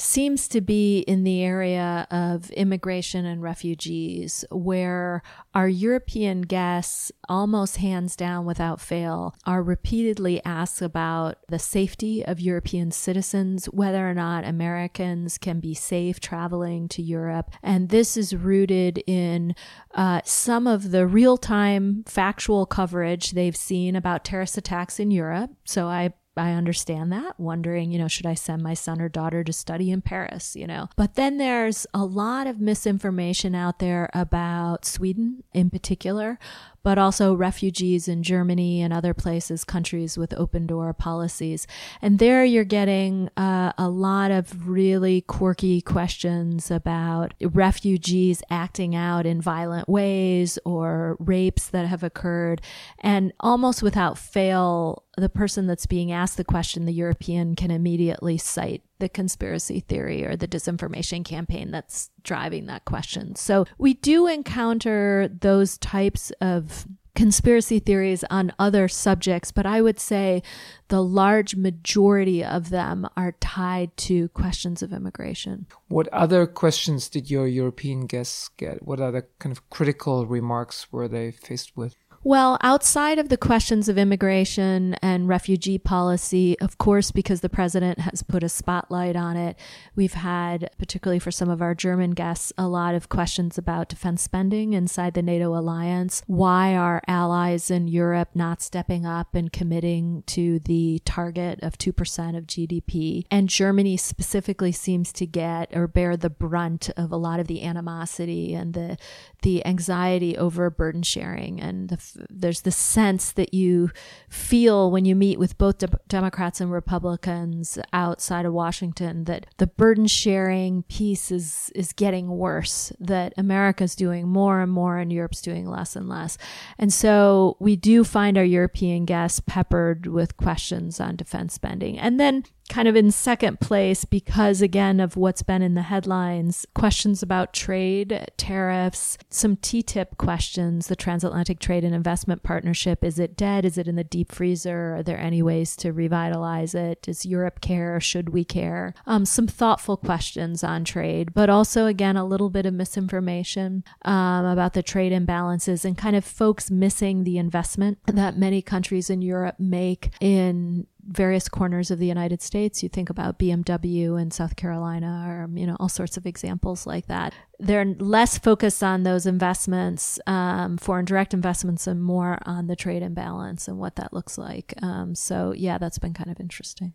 seems 0.00 0.48
to 0.48 0.60
be 0.60 1.00
in 1.00 1.24
the 1.24 1.42
area 1.42 2.06
of 2.10 2.50
immigration 2.50 3.24
and 3.24 3.42
refugees, 3.42 4.44
where 4.50 5.22
our 5.54 5.68
European 5.68 6.42
guests, 6.42 7.10
almost 7.28 7.78
hands 7.78 8.16
down 8.16 8.44
without 8.44 8.80
fail, 8.80 9.34
are 9.44 9.62
repeatedly 9.62 10.42
asked 10.44 10.82
about 10.82 11.38
the 11.48 11.58
safety 11.58 12.24
of 12.24 12.40
European 12.40 12.90
citizens, 12.90 13.66
whether 13.66 14.08
or 14.08 14.14
not 14.14 14.44
Americans 14.44 15.38
can 15.38 15.60
be 15.60 15.74
safe 15.74 16.20
traveling 16.20 16.88
to 16.88 17.02
Europe. 17.02 17.50
And 17.62 17.88
this 17.88 18.16
is 18.16 18.34
rooted 18.34 19.02
in 19.06 19.54
uh, 19.94 20.20
some 20.24 20.66
of 20.66 20.90
the 20.90 21.06
real 21.06 21.36
time 21.36 22.04
factual 22.06 22.66
coverage 22.66 23.32
they've 23.32 23.56
seen 23.56 23.96
about 23.96 24.24
terrorist 24.24 24.56
attacks 24.58 25.00
in 25.00 25.10
Europe. 25.10 25.50
So 25.64 25.86
I 25.86 26.12
I 26.38 26.52
understand 26.52 27.12
that, 27.12 27.38
wondering, 27.38 27.90
you 27.90 27.98
know, 27.98 28.08
should 28.08 28.26
I 28.26 28.34
send 28.34 28.62
my 28.62 28.74
son 28.74 29.00
or 29.00 29.08
daughter 29.08 29.44
to 29.44 29.52
study 29.52 29.90
in 29.90 30.00
Paris, 30.02 30.56
you 30.56 30.66
know? 30.66 30.88
But 30.96 31.14
then 31.14 31.38
there's 31.38 31.86
a 31.92 32.04
lot 32.04 32.46
of 32.46 32.60
misinformation 32.60 33.54
out 33.54 33.78
there 33.78 34.08
about 34.14 34.84
Sweden 34.84 35.42
in 35.52 35.70
particular, 35.70 36.38
but 36.82 36.98
also 36.98 37.34
refugees 37.34 38.08
in 38.08 38.22
Germany 38.22 38.80
and 38.80 38.92
other 38.92 39.14
places, 39.14 39.64
countries 39.64 40.16
with 40.16 40.32
open 40.34 40.66
door 40.66 40.92
policies. 40.92 41.66
And 42.00 42.18
there 42.18 42.44
you're 42.44 42.64
getting 42.64 43.28
uh, 43.36 43.72
a 43.76 43.88
lot 43.88 44.30
of 44.30 44.68
really 44.68 45.22
quirky 45.22 45.80
questions 45.80 46.70
about 46.70 47.34
refugees 47.40 48.42
acting 48.50 48.94
out 48.94 49.26
in 49.26 49.40
violent 49.40 49.88
ways 49.88 50.58
or 50.64 51.16
rapes 51.18 51.68
that 51.68 51.86
have 51.86 52.02
occurred. 52.02 52.62
And 53.00 53.32
almost 53.40 53.82
without 53.82 54.18
fail, 54.18 55.04
the 55.16 55.28
person 55.28 55.66
that's 55.66 55.86
being 55.86 56.12
asked 56.12 56.36
the 56.36 56.44
question, 56.44 56.84
the 56.84 56.92
European, 56.92 57.56
can 57.56 57.70
immediately 57.70 58.38
cite 58.38 58.82
the 58.98 59.08
conspiracy 59.08 59.80
theory 59.80 60.24
or 60.24 60.36
the 60.36 60.48
disinformation 60.48 61.24
campaign 61.24 61.70
that's 61.70 62.10
driving 62.22 62.66
that 62.66 62.84
question. 62.84 63.34
So 63.36 63.66
we 63.78 63.94
do 63.94 64.26
encounter 64.26 65.28
those 65.40 65.78
types 65.78 66.30
of 66.40 66.86
conspiracy 67.18 67.80
theories 67.80 68.22
on 68.30 68.52
other 68.60 68.86
subjects, 68.86 69.50
but 69.50 69.66
I 69.66 69.82
would 69.82 69.98
say 69.98 70.40
the 70.86 71.02
large 71.02 71.56
majority 71.56 72.44
of 72.44 72.70
them 72.70 73.08
are 73.16 73.32
tied 73.40 73.96
to 73.96 74.28
questions 74.28 74.84
of 74.84 74.92
immigration. 74.92 75.66
What 75.88 76.06
other 76.12 76.46
questions 76.46 77.08
did 77.08 77.28
your 77.28 77.48
European 77.48 78.06
guests 78.06 78.50
get? 78.56 78.84
What 78.84 79.00
other 79.00 79.26
kind 79.40 79.52
of 79.52 79.68
critical 79.68 80.26
remarks 80.26 80.92
were 80.92 81.08
they 81.08 81.32
faced 81.32 81.76
with? 81.76 81.96
Well, 82.24 82.58
outside 82.62 83.20
of 83.20 83.28
the 83.28 83.36
questions 83.36 83.88
of 83.88 83.96
immigration 83.96 84.94
and 84.94 85.28
refugee 85.28 85.78
policy, 85.78 86.58
of 86.58 86.76
course, 86.76 87.12
because 87.12 87.42
the 87.42 87.48
president 87.48 88.00
has 88.00 88.24
put 88.24 88.42
a 88.42 88.48
spotlight 88.48 89.14
on 89.14 89.36
it, 89.36 89.56
we've 89.94 90.14
had, 90.14 90.70
particularly 90.78 91.20
for 91.20 91.30
some 91.30 91.48
of 91.48 91.62
our 91.62 91.76
German 91.76 92.10
guests, 92.10 92.52
a 92.58 92.66
lot 92.66 92.96
of 92.96 93.08
questions 93.08 93.56
about 93.56 93.88
defense 93.88 94.20
spending 94.20 94.72
inside 94.72 95.14
the 95.14 95.22
NATO 95.22 95.56
alliance. 95.56 96.22
Why 96.26 96.74
are 96.74 97.02
allies 97.06 97.70
in 97.70 97.86
Europe 97.86 98.30
not 98.34 98.62
stepping 98.62 99.06
up 99.06 99.36
and 99.36 99.52
committing 99.52 100.24
to 100.26 100.58
the 100.58 101.00
target 101.04 101.60
of 101.62 101.78
2% 101.78 102.36
of 102.36 102.46
GDP? 102.48 103.26
And 103.30 103.48
Germany 103.48 103.96
specifically 103.96 104.72
seems 104.72 105.12
to 105.12 105.26
get 105.26 105.74
or 105.74 105.86
bear 105.86 106.16
the 106.16 106.30
brunt 106.30 106.90
of 106.96 107.12
a 107.12 107.16
lot 107.16 107.38
of 107.38 107.46
the 107.46 107.62
animosity 107.62 108.54
and 108.54 108.74
the, 108.74 108.98
the 109.42 109.64
anxiety 109.64 110.36
over 110.36 110.68
burden 110.68 111.02
sharing 111.02 111.60
and 111.60 111.88
the 111.88 112.07
there's 112.30 112.62
the 112.62 112.70
sense 112.70 113.32
that 113.32 113.54
you 113.54 113.90
feel 114.28 114.90
when 114.90 115.04
you 115.04 115.14
meet 115.14 115.38
with 115.38 115.58
both 115.58 115.78
de- 115.78 115.88
Democrats 116.08 116.60
and 116.60 116.70
Republicans 116.70 117.78
outside 117.92 118.44
of 118.44 118.52
Washington 118.52 119.24
that 119.24 119.46
the 119.58 119.66
burden 119.66 120.06
sharing 120.06 120.82
piece 120.84 121.30
is 121.30 121.70
is 121.74 121.92
getting 121.92 122.28
worse. 122.28 122.92
That 122.98 123.34
America's 123.36 123.94
doing 123.94 124.28
more 124.28 124.60
and 124.60 124.70
more, 124.70 124.98
and 124.98 125.12
Europe's 125.12 125.42
doing 125.42 125.68
less 125.68 125.96
and 125.96 126.08
less. 126.08 126.38
And 126.78 126.92
so 126.92 127.56
we 127.60 127.76
do 127.76 128.04
find 128.04 128.38
our 128.38 128.44
European 128.44 129.04
guests 129.04 129.40
peppered 129.46 130.06
with 130.06 130.36
questions 130.36 131.00
on 131.00 131.16
defense 131.16 131.54
spending, 131.54 131.98
and 131.98 132.18
then 132.18 132.44
kind 132.68 132.88
of 132.88 132.96
in 132.96 133.10
second 133.10 133.60
place 133.60 134.04
because 134.04 134.62
again 134.62 135.00
of 135.00 135.16
what's 135.16 135.42
been 135.42 135.62
in 135.62 135.74
the 135.74 135.82
headlines. 135.82 136.66
Questions 136.74 137.22
about 137.22 137.52
trade 137.52 138.30
tariffs 138.36 139.18
some 139.30 139.56
TTIP 139.56 140.16
questions 140.16 140.86
the 140.86 140.96
transatlantic 140.96 141.58
trade 141.58 141.84
and 141.84 141.94
investment 141.94 142.42
partnership. 142.42 143.02
Is 143.04 143.18
it 143.18 143.36
dead? 143.36 143.64
Is 143.64 143.78
it 143.78 143.88
in 143.88 143.96
the 143.96 144.04
deep 144.04 144.32
freezer? 144.32 144.96
Are 144.96 145.02
there 145.02 145.18
any 145.18 145.42
ways 145.42 145.76
to 145.76 145.92
revitalize 145.92 146.74
it? 146.74 147.02
Does 147.02 147.24
europe 147.24 147.60
care? 147.60 148.00
Should 148.00 148.30
we 148.30 148.44
care? 148.44 148.94
Um, 149.06 149.24
some 149.24 149.46
thoughtful 149.46 149.96
questions 149.96 150.62
on 150.62 150.84
trade 150.84 151.32
but 151.34 151.50
also 151.50 151.86
again 151.86 152.16
a 152.16 152.24
little 152.24 152.50
bit 152.50 152.66
of 152.66 152.74
misinformation 152.74 153.84
um, 154.02 154.44
about 154.44 154.72
the 154.72 154.82
trade 154.82 155.12
imbalances 155.12 155.84
and 155.84 155.96
kind 155.96 156.16
of 156.16 156.24
folks 156.24 156.70
missing 156.70 157.24
the 157.24 157.38
investment 157.38 157.98
that 158.06 158.36
many 158.36 158.62
countries 158.62 159.10
in 159.10 159.22
europe 159.22 159.56
make 159.58 160.10
in 160.20 160.86
various 161.08 161.48
corners 161.48 161.90
of 161.90 161.98
the 161.98 162.06
United 162.06 162.42
States. 162.42 162.82
You 162.82 162.88
think 162.88 163.10
about 163.10 163.38
BMW 163.38 164.20
in 164.20 164.30
South 164.30 164.56
Carolina 164.56 165.24
or, 165.26 165.58
you 165.58 165.66
know, 165.66 165.76
all 165.80 165.88
sorts 165.88 166.16
of 166.16 166.26
examples 166.26 166.86
like 166.86 167.06
that. 167.06 167.34
They're 167.58 167.84
less 167.84 168.38
focused 168.38 168.82
on 168.82 169.02
those 169.02 169.26
investments, 169.26 170.20
um, 170.26 170.76
foreign 170.76 171.06
direct 171.06 171.32
investments, 171.34 171.86
and 171.86 172.02
more 172.02 172.38
on 172.42 172.66
the 172.66 172.76
trade 172.76 173.02
imbalance 173.02 173.66
and 173.66 173.78
what 173.78 173.96
that 173.96 174.12
looks 174.12 174.38
like. 174.38 174.74
Um, 174.82 175.14
so, 175.14 175.52
yeah, 175.56 175.78
that's 175.78 175.98
been 175.98 176.14
kind 176.14 176.30
of 176.30 176.38
interesting. 176.38 176.94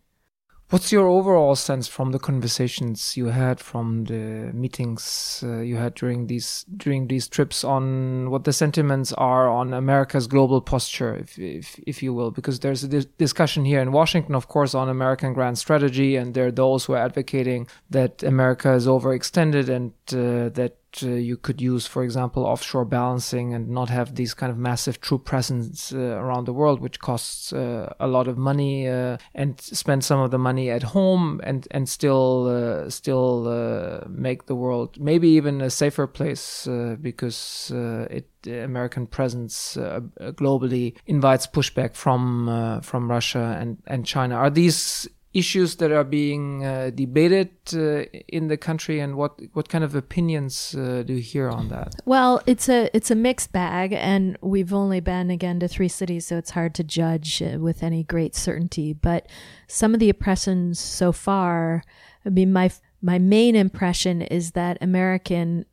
What's 0.70 0.90
your 0.90 1.06
overall 1.06 1.54
sense 1.56 1.86
from 1.88 2.12
the 2.12 2.18
conversations 2.18 3.16
you 3.16 3.26
had, 3.26 3.60
from 3.60 4.04
the 4.04 4.50
meetings 4.54 5.44
uh, 5.46 5.60
you 5.60 5.76
had 5.76 5.94
during 5.94 6.26
these 6.26 6.64
during 6.76 7.06
these 7.08 7.28
trips, 7.28 7.64
on 7.64 8.30
what 8.30 8.44
the 8.44 8.52
sentiments 8.52 9.12
are 9.12 9.48
on 9.48 9.74
America's 9.74 10.26
global 10.26 10.60
posture, 10.62 11.14
if 11.16 11.38
if, 11.38 11.78
if 11.86 12.02
you 12.02 12.14
will? 12.14 12.30
Because 12.30 12.60
there's 12.60 12.82
a 12.82 12.88
dis 12.88 13.04
discussion 13.04 13.64
here 13.66 13.80
in 13.80 13.92
Washington, 13.92 14.34
of 14.34 14.48
course, 14.48 14.74
on 14.74 14.88
American 14.88 15.34
grand 15.34 15.58
strategy, 15.58 16.16
and 16.16 16.32
there 16.34 16.46
are 16.46 16.52
those 16.52 16.86
who 16.86 16.94
are 16.94 17.04
advocating 17.04 17.68
that 17.90 18.22
America 18.22 18.72
is 18.72 18.86
overextended 18.86 19.68
and 19.68 19.92
uh, 20.12 20.48
that 20.48 20.78
uh, 21.02 21.08
you 21.08 21.36
could 21.36 21.60
use, 21.60 21.86
for 21.86 22.02
example, 22.02 22.44
offshore 22.44 22.84
balancing 22.84 23.54
and 23.54 23.68
not 23.68 23.88
have 23.88 24.14
these 24.14 24.34
kind 24.34 24.50
of 24.50 24.58
massive 24.58 25.00
troop 25.00 25.24
presence 25.24 25.92
uh, 25.92 25.98
around 25.98 26.44
the 26.46 26.52
world, 26.52 26.80
which 26.80 27.00
costs 27.00 27.52
uh, 27.52 27.92
a 28.00 28.06
lot 28.06 28.28
of 28.28 28.36
money, 28.36 28.88
uh, 28.88 29.16
and 29.34 29.60
spend 29.60 30.04
some 30.04 30.20
of 30.20 30.30
the 30.30 30.38
money 30.38 30.70
at 30.70 30.82
home 30.82 31.40
and 31.44 31.66
and 31.70 31.88
still 31.88 32.46
uh, 32.46 32.90
still 32.90 33.48
uh, 33.48 34.06
make 34.08 34.46
the 34.46 34.54
world 34.54 34.98
maybe 35.00 35.28
even 35.28 35.60
a 35.60 35.70
safer 35.70 36.06
place 36.06 36.68
because 37.00 37.72
it 38.10 38.28
American 38.46 39.06
presence 39.06 39.76
globally 39.76 40.94
invites 41.06 41.46
pushback 41.46 41.94
from 41.94 42.80
from 42.82 43.10
Russia 43.10 43.56
and 43.58 43.78
and 43.86 44.06
China. 44.06 44.34
Are 44.34 44.50
these 44.50 45.08
issues 45.34 45.76
that 45.76 45.90
are 45.92 46.04
being 46.04 46.64
uh, 46.64 46.90
debated 46.94 47.50
uh, 47.74 48.04
in 48.28 48.48
the 48.48 48.56
country 48.56 49.00
and 49.00 49.16
what 49.16 49.40
what 49.52 49.68
kind 49.68 49.84
of 49.84 49.94
opinions 49.94 50.74
uh, 50.74 51.02
do 51.04 51.14
you 51.14 51.20
hear 51.20 51.50
on 51.50 51.68
that? 51.68 51.96
Well 52.04 52.40
it's 52.46 52.68
a 52.68 52.88
it's 52.94 53.10
a 53.10 53.16
mixed 53.16 53.52
bag 53.52 53.92
and 53.92 54.38
we've 54.40 54.72
only 54.72 55.00
been 55.00 55.30
again 55.30 55.60
to 55.60 55.68
three 55.68 55.88
cities 55.88 56.26
so 56.26 56.38
it's 56.38 56.50
hard 56.50 56.74
to 56.76 56.84
judge 56.84 57.42
uh, 57.42 57.58
with 57.58 57.82
any 57.82 58.04
great 58.04 58.34
certainty. 58.34 58.92
But 58.92 59.26
some 59.66 59.94
of 59.94 60.00
the 60.00 60.08
impressions 60.08 60.78
so 60.78 61.12
far 61.12 61.82
i 62.24 62.28
mean 62.28 62.52
my 62.52 62.70
my 63.02 63.18
main 63.18 63.56
impression 63.56 64.22
is 64.22 64.52
that 64.52 64.78
american 64.80 65.64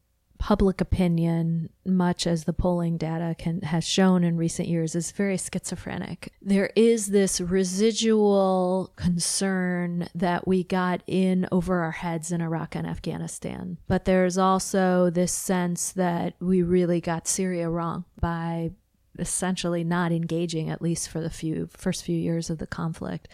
public 0.42 0.82
opinion, 0.82 1.70
much 1.86 2.26
as 2.26 2.46
the 2.46 2.52
polling 2.52 2.98
data 2.98 3.36
can, 3.38 3.62
has 3.62 3.88
shown 3.88 4.24
in 4.24 4.38
recent 4.38 4.68
years, 4.68 4.96
is 4.96 5.12
very 5.12 5.38
schizophrenic. 5.38 6.34
There 6.42 6.72
is 6.76 7.08
this 7.08 7.40
residual 7.40 8.92
concern 8.96 10.08
that 10.16 10.48
we 10.48 10.64
got 10.64 11.04
in 11.06 11.48
over 11.52 11.82
our 11.82 11.92
heads 11.92 12.32
in 12.32 12.42
Iraq 12.42 12.74
and 12.74 12.88
Afghanistan. 12.88 13.78
But 13.88 14.06
there's 14.06 14.40
also 14.40 15.12
this 15.12 15.32
sense 15.32 15.92
that 15.92 16.34
we 16.40 16.64
really 16.64 17.02
got 17.02 17.28
Syria 17.28 17.70
wrong 17.70 18.06
by 18.20 18.72
essentially 19.20 19.84
not 19.84 20.12
engaging 20.12 20.72
at 20.72 20.82
least 20.82 21.08
for 21.08 21.22
the 21.22 21.30
few 21.30 21.70
first 21.72 22.04
few 22.04 22.18
years 22.18 22.50
of 22.50 22.58
the 22.58 22.66
conflict 22.66 23.28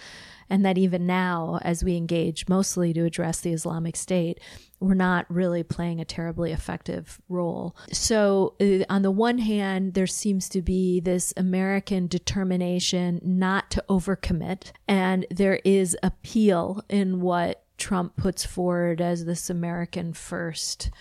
and 0.50 0.66
that 0.66 0.78
even 0.78 1.06
now 1.06 1.60
as 1.62 1.84
we 1.84 1.96
engage 1.96 2.48
mostly 2.48 2.94
to 2.94 3.06
address 3.06 3.42
the 3.42 3.54
Islamic 3.54 3.96
State 3.96 4.40
we're 4.80 4.94
not 4.94 5.26
really 5.30 5.64
playing 5.64 6.00
a 6.00 6.06
terribly 6.06 6.52
effective 6.52 7.20
role. 7.30 7.76
So, 7.92 8.56
uh, 8.62 8.86
on 8.90 9.02
the 9.02 9.12
one 9.12 9.40
hand, 9.40 9.96
there 9.96 10.08
seems 10.08 10.50
to 10.50 10.62
be 10.62 11.00
this 11.00 11.34
American 11.36 12.08
determination 12.08 13.20
not 13.24 13.72
to 13.72 13.84
overcommit, 13.90 14.72
and 14.88 15.26
there 15.32 15.60
is 15.66 15.98
appeal 16.04 16.84
in 16.90 17.22
what 17.22 17.64
Trump 17.78 18.18
puts 18.18 18.46
forward 18.46 19.02
as 19.02 19.26
this 19.26 19.50
American 19.50 20.14
first 20.14 20.92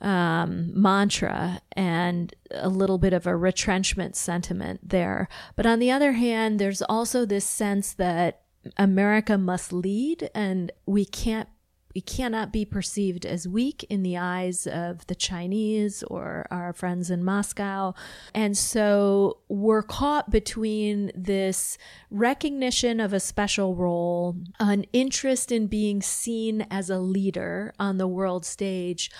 um, 0.00 0.70
mantra 0.80 1.60
and 1.72 2.34
a 2.52 2.68
little 2.68 2.98
bit 2.98 3.12
of 3.12 3.26
a 3.26 3.36
retrenchment 3.36 4.16
sentiment 4.16 4.88
there. 4.88 5.28
But 5.56 5.66
on 5.66 5.78
the 5.78 5.90
other 5.90 6.12
hand, 6.12 6.58
there's 6.58 6.82
also 6.82 7.24
this 7.24 7.44
sense 7.44 7.92
that 7.94 8.42
America 8.76 9.38
must 9.38 9.72
lead 9.72 10.30
and 10.34 10.72
we 10.86 11.04
can't 11.04 11.48
we 11.94 12.02
cannot 12.02 12.52
be 12.52 12.64
perceived 12.64 13.24
as 13.24 13.48
weak 13.48 13.84
in 13.90 14.02
the 14.02 14.16
eyes 14.16 14.66
of 14.66 15.06
the 15.06 15.14
Chinese 15.14 16.02
or 16.04 16.46
our 16.50 16.72
friends 16.72 17.10
in 17.10 17.24
Moscow. 17.24 17.94
And 18.34 18.56
so 18.56 19.38
we're 19.48 19.82
caught 19.82 20.30
between 20.30 21.10
this 21.14 21.78
recognition 22.10 23.00
of 23.00 23.12
a 23.12 23.18
special 23.18 23.74
role, 23.74 24.36
an 24.60 24.84
interest 24.92 25.50
in 25.50 25.66
being 25.66 26.02
seen 26.02 26.66
as 26.70 26.90
a 26.90 26.98
leader 26.98 27.72
on 27.80 27.98
the 27.98 28.06
world 28.06 28.44
stage, 28.44 29.10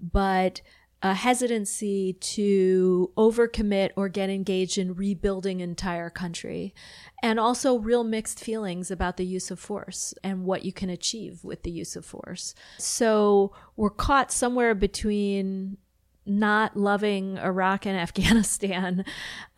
but 0.00 0.60
a 1.02 1.14
hesitancy 1.14 2.14
to 2.14 3.10
overcommit 3.16 3.90
or 3.96 4.08
get 4.08 4.30
engaged 4.30 4.78
in 4.78 4.94
rebuilding 4.94 5.60
entire 5.60 6.10
country 6.10 6.74
and 7.22 7.38
also 7.38 7.78
real 7.78 8.02
mixed 8.02 8.40
feelings 8.40 8.90
about 8.90 9.16
the 9.16 9.24
use 9.24 9.50
of 9.50 9.60
force 9.60 10.12
and 10.24 10.44
what 10.44 10.64
you 10.64 10.72
can 10.72 10.90
achieve 10.90 11.44
with 11.44 11.62
the 11.62 11.70
use 11.70 11.94
of 11.94 12.04
force. 12.04 12.54
So 12.78 13.52
we're 13.76 13.90
caught 13.90 14.32
somewhere 14.32 14.74
between 14.74 15.78
not 16.28 16.76
loving 16.76 17.38
Iraq 17.38 17.86
and 17.86 17.96
Afghanistan, 18.06 19.04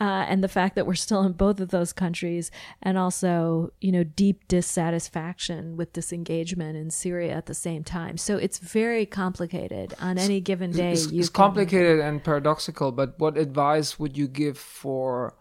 uh, 0.00 0.24
and 0.28 0.42
the 0.42 0.48
fact 0.48 0.74
that 0.76 0.86
we're 0.86 0.94
still 0.94 1.22
in 1.22 1.32
both 1.32 1.60
of 1.60 1.70
those 1.70 1.92
countries, 1.92 2.50
and 2.82 2.96
also, 2.96 3.72
you 3.80 3.92
know, 3.92 4.04
deep 4.04 4.46
dissatisfaction 4.48 5.76
with 5.76 5.92
disengagement 5.92 6.76
in 6.76 6.90
Syria 6.90 7.32
at 7.32 7.46
the 7.46 7.54
same 7.54 7.84
time. 7.84 8.16
So 8.16 8.36
it's 8.36 8.58
very 8.58 9.06
complicated. 9.06 9.94
On 10.00 10.18
any 10.18 10.40
given 10.40 10.70
day, 10.70 10.92
it's, 10.92 11.06
it's 11.06 11.28
complicated 11.28 12.00
and 12.00 12.22
paradoxical. 12.22 12.92
But 12.92 13.18
what 13.18 13.36
advice 13.36 13.98
would 13.98 14.16
you 14.16 14.28
give 14.28 14.58
for? 14.58 15.34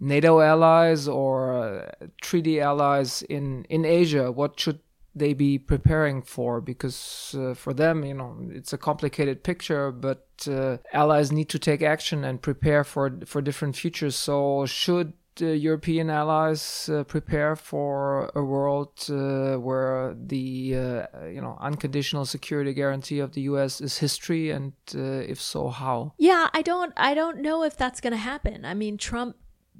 NATO 0.00 0.38
allies 0.38 1.08
or 1.08 1.56
uh, 1.56 2.06
treaty 2.22 2.60
allies 2.60 3.22
in 3.22 3.64
in 3.64 3.84
Asia, 3.84 4.30
what 4.30 4.60
should 4.60 4.78
they 5.18 5.34
be 5.34 5.58
preparing 5.58 6.22
for 6.22 6.60
because 6.60 7.34
uh, 7.38 7.54
for 7.54 7.72
them 7.72 8.04
you 8.04 8.14
know 8.14 8.36
it's 8.50 8.72
a 8.72 8.78
complicated 8.78 9.42
picture 9.42 9.90
but 9.90 10.28
uh, 10.46 10.76
allies 10.92 11.32
need 11.32 11.48
to 11.48 11.58
take 11.58 11.82
action 11.82 12.24
and 12.24 12.40
prepare 12.40 12.84
for 12.84 13.18
for 13.24 13.40
different 13.42 13.76
futures. 13.76 14.14
So 14.14 14.66
should 14.66 15.12
uh, 15.40 15.46
European 15.46 16.10
allies 16.10 16.88
uh, 16.88 17.04
prepare 17.04 17.56
for 17.56 18.30
a 18.34 18.42
world 18.42 18.92
uh, 19.08 19.56
where 19.56 20.14
the 20.14 20.76
uh, 20.76 21.26
you 21.26 21.40
know 21.40 21.56
unconditional 21.60 22.24
security 22.24 22.72
guarantee 22.74 23.20
of 23.20 23.32
the 23.32 23.42
US 23.42 23.80
is 23.80 23.98
history? 23.98 24.50
And 24.50 24.72
if 24.94 25.40
so 25.40 25.68
how? 25.68 26.12
Yeah 26.18 26.48
I 26.52 26.62
don't 26.62 26.92
I 26.96 27.14
don't 27.14 27.40
know 27.40 27.62
if 27.62 27.76
that's 27.76 28.00
going 28.00 28.12
to 28.12 28.18
happen. 28.18 28.64
I 28.64 28.74
mean 28.74 28.98
Trump 28.98 29.36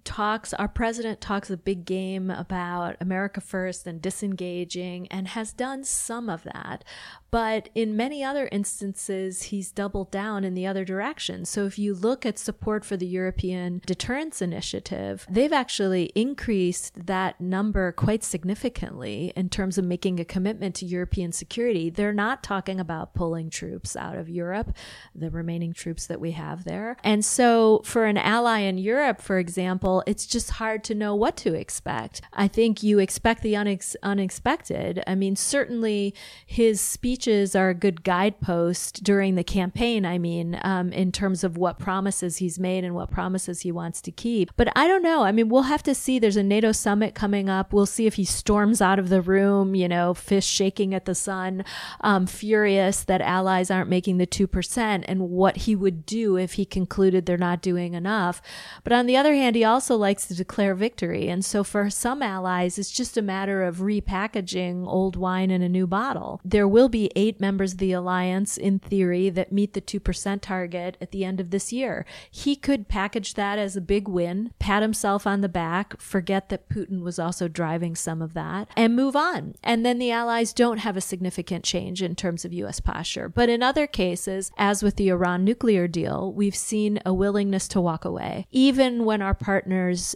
talks, 0.09 0.55
our 0.55 0.69
president 0.69 1.21
talks 1.21 1.51
a 1.51 1.57
big 1.57 1.85
game 1.85 2.31
about 2.31 2.97
America 2.99 3.43
first 3.43 3.87
and 3.87 4.01
disengaging 4.01 5.07
and 5.09 5.29
has 5.29 5.53
done 5.53 5.85
some 5.85 6.31
of 6.31 6.45
that. 6.45 6.83
But 7.31 7.69
in 7.75 7.95
many 7.95 8.25
other 8.25 8.49
instances, 8.51 9.43
he's 9.43 9.71
doubled 9.71 10.11
down 10.11 10.45
in 10.45 10.55
the 10.55 10.67
other 10.67 10.83
direction. 10.83 11.45
So 11.45 11.67
if 11.67 11.79
you 11.79 11.95
look 11.95 12.25
at 12.25 12.39
support 12.39 12.87
for 12.87 12.97
the 12.97 13.07
European 13.07 13.83
Deterrence 13.85 14.41
Initiative, 14.41 15.27
they've 15.29 15.53
actually 15.53 16.05
increased 16.15 17.07
that 17.07 17.39
number 17.39 17.93
quite 17.93 18.25
significantly 18.25 19.35
in 19.37 19.51
terms 19.51 19.77
of 19.77 19.85
making 19.85 20.19
a 20.19 20.25
commitment 20.25 20.75
to 20.77 20.87
European 20.87 21.33
security. 21.33 21.91
They're 21.91 22.15
not 22.15 22.43
talking 22.43 22.81
about 22.81 23.13
pulling 23.13 23.51
troops 23.51 23.95
out 23.95 24.17
of 24.17 24.31
Europe, 24.31 24.75
the 25.15 25.31
remaining 25.31 25.75
troops 25.75 26.07
that 26.07 26.21
we 26.21 26.31
have 26.31 26.65
there. 26.65 26.97
And 27.05 27.23
so 27.23 27.83
for 27.85 28.07
an 28.07 28.17
ally 28.17 28.61
in 28.61 28.79
Europe, 28.79 29.21
for 29.21 29.39
example, 29.39 29.98
it's 30.07 30.27
just 30.27 30.53
hard 30.53 30.85
to 30.85 30.95
know 30.95 31.15
what 31.15 31.37
to 31.39 31.55
expect. 31.55 32.21
I 32.33 32.49
think 32.49 32.83
you 32.83 32.99
expect 32.99 33.43
the 33.43 33.55
unex- 33.55 33.97
unexpected. 34.03 35.03
I 35.07 35.15
mean, 35.15 35.37
certainly 35.37 36.15
his 36.47 36.81
speeches 36.81 37.55
are 37.55 37.71
a 37.71 37.75
good 37.75 38.03
guidepost 38.03 39.03
during 39.03 39.35
the 39.35 39.45
campaign. 39.45 40.05
I 40.05 40.19
mean, 40.19 40.59
um, 40.63 40.93
in 40.93 41.13
terms 41.13 41.45
of 41.45 41.57
what 41.57 41.79
promises 41.79 42.39
he's 42.39 42.59
made 42.59 42.85
and 42.85 42.95
what 42.95 43.11
promises 43.11 43.61
he 43.61 43.73
wants 43.73 44.01
to 44.03 44.11
keep. 44.11 44.51
But 44.57 44.69
I 44.77 44.87
don't 44.87 45.03
know. 45.03 45.23
I 45.23 45.33
mean, 45.33 45.49
we'll 45.49 45.63
have 45.63 45.83
to 45.85 45.95
see. 45.95 46.19
There's 46.19 46.37
a 46.37 46.43
NATO 46.43 46.73
summit 46.73 47.15
coming 47.15 47.49
up. 47.49 47.73
We'll 47.73 47.87
see 47.87 48.07
if 48.07 48.15
he 48.15 48.25
storms 48.25 48.81
out 48.81 48.99
of 48.99 49.09
the 49.09 49.23
room, 49.23 49.75
you 49.75 49.89
know, 49.89 50.15
fist 50.15 50.49
shaking 50.49 50.95
at 50.95 51.05
the 51.05 51.15
sun, 51.15 51.65
um, 52.01 52.27
furious 52.27 53.05
that 53.05 53.21
allies 53.21 53.71
aren't 53.71 53.91
making 53.91 54.19
the 54.19 54.27
2%, 54.27 55.05
and 55.07 55.31
what 55.31 55.59
he 55.59 55.77
would 55.77 56.05
do 56.07 56.37
if 56.37 56.55
he 56.55 56.65
concluded 56.65 57.27
they're 57.27 57.37
not 57.37 57.63
doing 57.63 57.95
enough. 57.95 58.43
But 58.85 58.93
on 58.93 59.07
the 59.07 59.17
other 59.17 59.35
hand, 59.35 59.57
he 59.57 59.65
also 59.65 59.78
likes 59.97 60.27
to 60.27 60.35
declare 60.35 60.75
victory. 60.75 61.29
And 61.29 61.45
so 61.45 61.63
for 61.63 61.91
some 61.91 62.23
allies, 62.23 62.79
it's 62.79 62.91
just 62.91 63.17
a 63.17 63.23
matter 63.23 63.63
of 63.63 63.77
repackaging 63.77 64.87
old 64.87 65.17
wine 65.17 65.51
in 65.51 65.63
a 65.63 65.69
new 65.69 65.87
bottle. 65.87 66.41
There 66.45 66.69
will 66.69 66.89
be 66.89 67.11
eight 67.15 67.41
members 67.41 67.73
of 67.73 67.79
the 67.79 67.93
alliance, 67.93 68.57
in 68.57 68.79
theory, 68.79 69.31
that 69.31 69.53
meet 69.53 69.75
the 69.75 69.81
2% 69.81 70.41
target 70.41 70.97
at 71.01 71.11
the 71.11 71.25
end 71.25 71.41
of 71.41 71.51
this 71.51 71.73
year. 71.73 72.05
He 72.31 72.57
could 72.57 72.89
package 72.89 73.35
that 73.35 73.59
as 73.59 73.77
a 73.77 73.81
big 73.81 74.09
win, 74.09 74.53
pat 74.59 74.83
himself 74.83 75.27
on 75.27 75.41
the 75.41 75.49
back, 75.49 76.01
forget 76.01 76.49
that 76.49 76.69
Putin 76.69 77.03
was 77.03 77.19
also 77.19 77.49
driving 77.49 77.95
some 77.95 78.21
of 78.21 78.35
that, 78.35 78.69
and 78.77 78.97
move 78.97 79.15
on. 79.17 79.55
And 79.63 79.85
then 79.85 79.99
the 79.99 80.11
allies 80.11 80.53
don't 80.53 80.79
have 80.79 80.97
a 80.97 81.01
significant 81.01 81.65
change 81.65 82.03
in 82.03 82.15
terms 82.15 82.45
of 82.45 82.53
U.S. 82.53 82.81
posture. 82.81 83.29
But 83.29 83.49
in 83.49 83.63
other 83.63 83.87
cases, 83.87 84.51
as 84.57 84.83
with 84.83 84.97
the 84.97 85.09
Iran 85.09 85.45
nuclear 85.45 85.87
deal, 85.87 86.33
we've 86.33 86.57
seen 86.57 87.01
a 87.05 87.15
willingness 87.15 87.69
to 87.69 87.81
walk 87.81 88.05
away, 88.05 88.47
even 88.51 89.05
when 89.05 89.23
our 89.23 89.35
partners 89.35 89.68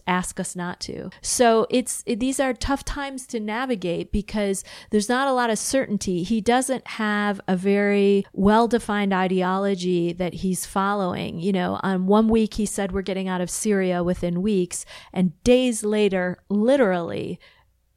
ask 0.07 0.41
us 0.41 0.57
not 0.57 0.81
to. 0.81 1.11
So 1.21 1.67
it's 1.71 2.03
these 2.07 2.41
are 2.41 2.53
tough 2.53 2.85
times 2.85 3.27
to 3.29 3.41
navigate 3.41 4.13
because 4.13 4.65
there's 4.91 5.09
not 5.09 5.29
a 5.29 5.33
lot 5.33 5.51
of 5.51 5.59
certainty. 5.59 6.23
He 6.23 6.41
doesn't 6.41 6.87
have 6.87 7.41
a 7.47 7.57
very 7.57 8.25
well 8.33 8.69
defined 8.69 9.13
ideology 9.13 10.13
that 10.13 10.35
he's 10.35 10.67
following. 10.67 11.39
You 11.39 11.53
know, 11.53 11.81
on 11.83 12.07
one 12.07 12.29
week 12.29 12.55
he 12.55 12.67
said 12.67 12.93
we're 12.93 13.03
getting 13.03 13.29
out 13.29 13.41
of 13.41 13.51
Syria 13.51 14.03
within 14.03 14.43
weeks, 14.43 14.85
and 15.13 15.43
days 15.45 15.85
later, 15.85 16.39
literally, 16.49 17.39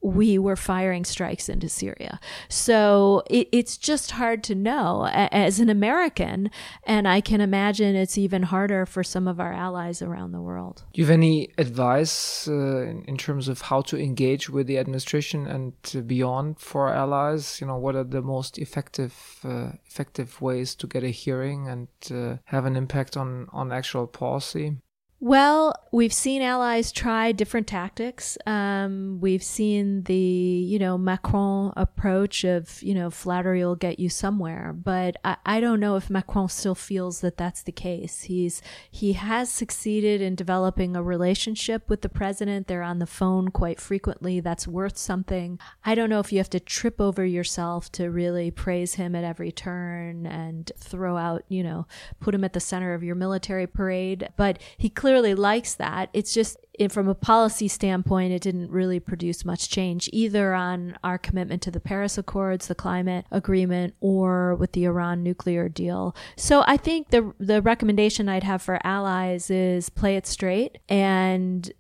we 0.06 0.38
were 0.38 0.56
firing 0.56 1.04
strikes 1.04 1.50
into 1.50 1.68
Syria. 1.68 2.20
So 2.48 3.24
it, 3.28 3.50
it's 3.52 3.76
just 3.76 4.12
hard 4.12 4.44
to 4.44 4.56
know 4.56 5.08
as 5.12 5.60
an 5.60 5.70
American. 5.70 6.52
And 6.84 7.08
I 7.08 7.22
can 7.22 7.42
imagine 7.42 7.96
it's 7.96 8.18
even 8.18 8.44
harder 8.44 8.86
for 8.86 9.04
some 9.04 9.28
of 9.28 9.40
our 9.40 9.52
allies 9.52 10.02
around 10.02 10.32
the 10.32 10.42
world. 10.42 10.84
Do 10.94 11.02
you 11.02 11.06
have 11.06 11.14
any 11.14 11.50
advice 11.58 12.48
uh, 12.48 12.86
in, 13.08 13.18
terms 13.18 13.48
of 13.48 13.62
how 13.62 13.82
to 13.82 13.98
engage 13.98 14.50
with 14.50 14.68
the 14.68 14.78
administration 14.78 15.48
and 15.48 15.74
beyond 16.06 16.60
for 16.60 16.94
allies? 16.94 17.60
You 17.60 17.68
know, 17.68 17.78
what 17.78 17.96
are 17.96 18.04
the 18.04 18.22
most 18.22 18.60
effective 18.60 19.40
uh, 19.44 19.72
effective 19.86 20.42
ways 20.42 20.76
to 20.76 20.88
get 20.88 21.04
a 21.04 21.10
hearing 21.10 21.68
and 21.68 21.88
uh, 22.12 22.38
have 22.46 22.66
an 22.66 22.76
impact 22.76 23.18
on, 23.18 23.48
on 23.52 23.72
actual 23.72 24.06
policy? 24.06 24.78
Well, 25.22 25.74
we've 25.94 26.14
seen 26.14 26.42
allies 26.42 26.92
try 26.92 27.32
different 27.32 27.68
tactics. 27.68 28.38
Um, 28.46 29.20
we've 29.22 29.42
seen 29.42 30.04
the, 30.04 30.14
you 30.14 30.78
know, 30.78 30.98
Macron 30.98 31.74
approach 31.78 32.44
of, 32.44 32.84
you 32.84 32.94
know, 32.94 33.10
flattery 33.10 33.64
will 33.64 33.78
get 33.78 33.98
you 33.98 34.10
somewhere. 34.10 34.74
But 34.74 35.16
I, 35.24 35.38
I 35.46 35.60
don't 35.62 35.80
know 35.80 35.96
if 35.96 36.10
Macron 36.10 36.50
still 36.50 36.76
feels 36.76 37.22
that 37.22 37.38
that's 37.38 37.64
the 37.64 37.72
case. 37.72 38.24
He's 38.24 38.62
he 38.92 39.14
has 39.14 39.50
succeeded 39.50 40.22
in 40.22 40.36
developing 40.36 40.96
a 40.96 41.02
relationship 41.02 41.90
with 41.90 42.02
the 42.02 42.10
president. 42.10 42.68
They're 42.68 42.84
on 42.84 43.00
the 43.00 43.08
phone 43.08 43.50
quite 43.50 43.80
frequently. 43.80 44.42
That's 44.42 44.68
worth 44.68 44.98
something. 44.98 45.60
I 45.86 45.96
don't 45.96 46.10
know 46.10 46.20
if 46.20 46.34
you 46.34 46.40
have 46.40 46.50
to 46.52 46.60
trip 46.60 47.00
over 47.00 47.26
yourself 47.26 47.90
to 47.94 48.12
really 48.12 48.52
praise 48.52 48.96
him 48.96 49.16
at 49.16 49.24
every 49.24 49.54
turn 49.54 50.28
and 50.28 50.70
throw 50.78 51.16
out, 51.16 51.46
you 51.48 51.64
know, 51.64 51.88
put 52.20 52.36
him 52.36 52.44
at 52.44 52.52
the 52.52 52.60
center 52.60 52.94
of 52.94 53.02
your 53.02 53.16
military 53.16 53.66
parade. 53.66 54.28
But 54.36 54.62
he 54.78 54.90
clearly 54.90 55.05
clearly 55.06 55.36
likes 55.36 55.76
that. 55.76 56.10
It's 56.14 56.34
just 56.34 56.58
from 56.90 57.08
a 57.08 57.14
policy 57.14 57.68
standpoint, 57.68 58.34
it 58.34 58.42
didn't 58.42 58.72
really 58.72 59.00
produce 59.00 59.46
much 59.46 59.70
change 59.70 60.10
either 60.12 60.56
on 60.56 60.98
our 61.04 61.20
commitment 61.20 61.62
to 61.62 61.70
the 61.70 61.80
Paris 61.80 62.18
Accords, 62.18 62.66
the 62.66 62.74
climate 62.74 63.24
agreement, 63.30 63.94
or 64.00 64.56
with 64.56 64.72
the 64.72 64.86
Iran 64.86 65.22
nuclear 65.22 65.70
deal. 65.70 66.16
So 66.38 66.64
I 66.66 66.78
think 66.78 67.12
the 67.12 67.36
the 67.40 67.62
recommendation 67.62 68.28
I'd 68.28 68.42
have 68.42 68.64
for 68.64 68.80
allies 68.84 69.52
is 69.52 69.92
play 69.92 70.16
it 70.16 70.26
straight 70.26 70.80
and 70.90 71.72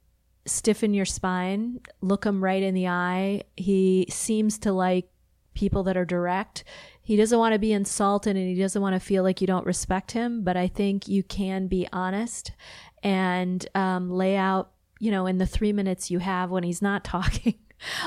stiffen 0.45 0.93
your 0.93 1.05
spine, 1.05 1.79
look 2.01 2.27
him 2.27 2.43
right 2.43 2.61
in 2.61 2.75
the 2.75 2.89
eye. 2.89 3.41
He 3.57 4.05
seems 4.11 4.59
to 4.59 4.71
like 4.71 5.09
people 5.55 5.81
that 5.85 5.97
are 5.97 6.05
direct. 6.05 6.63
He 7.05 7.15
doesn't 7.15 7.37
want 7.37 7.53
to 7.53 7.59
be 7.59 7.71
insulted 7.71 8.35
and 8.35 8.47
he 8.47 8.59
doesn't 8.59 8.81
want 8.81 8.95
to 8.95 8.99
feel 8.99 9.21
like 9.21 9.39
you 9.39 9.45
don't 9.45 9.65
respect 9.65 10.13
him, 10.13 10.43
but 10.43 10.57
I 10.57 10.67
think 10.67 11.07
you 11.07 11.21
can 11.21 11.67
be 11.67 11.87
honest 11.93 12.51
and 13.03 13.65
um, 13.75 14.09
lay 14.09 14.35
out, 14.35 14.71
you 14.99 15.11
know, 15.11 15.25
in 15.25 15.37
the 15.37 15.45
three 15.45 15.73
minutes 15.73 16.09
you 16.09 16.19
have 16.19 16.49
when 16.49 16.63
he's 16.63 16.81
not 16.81 17.03
talking, 17.03 17.55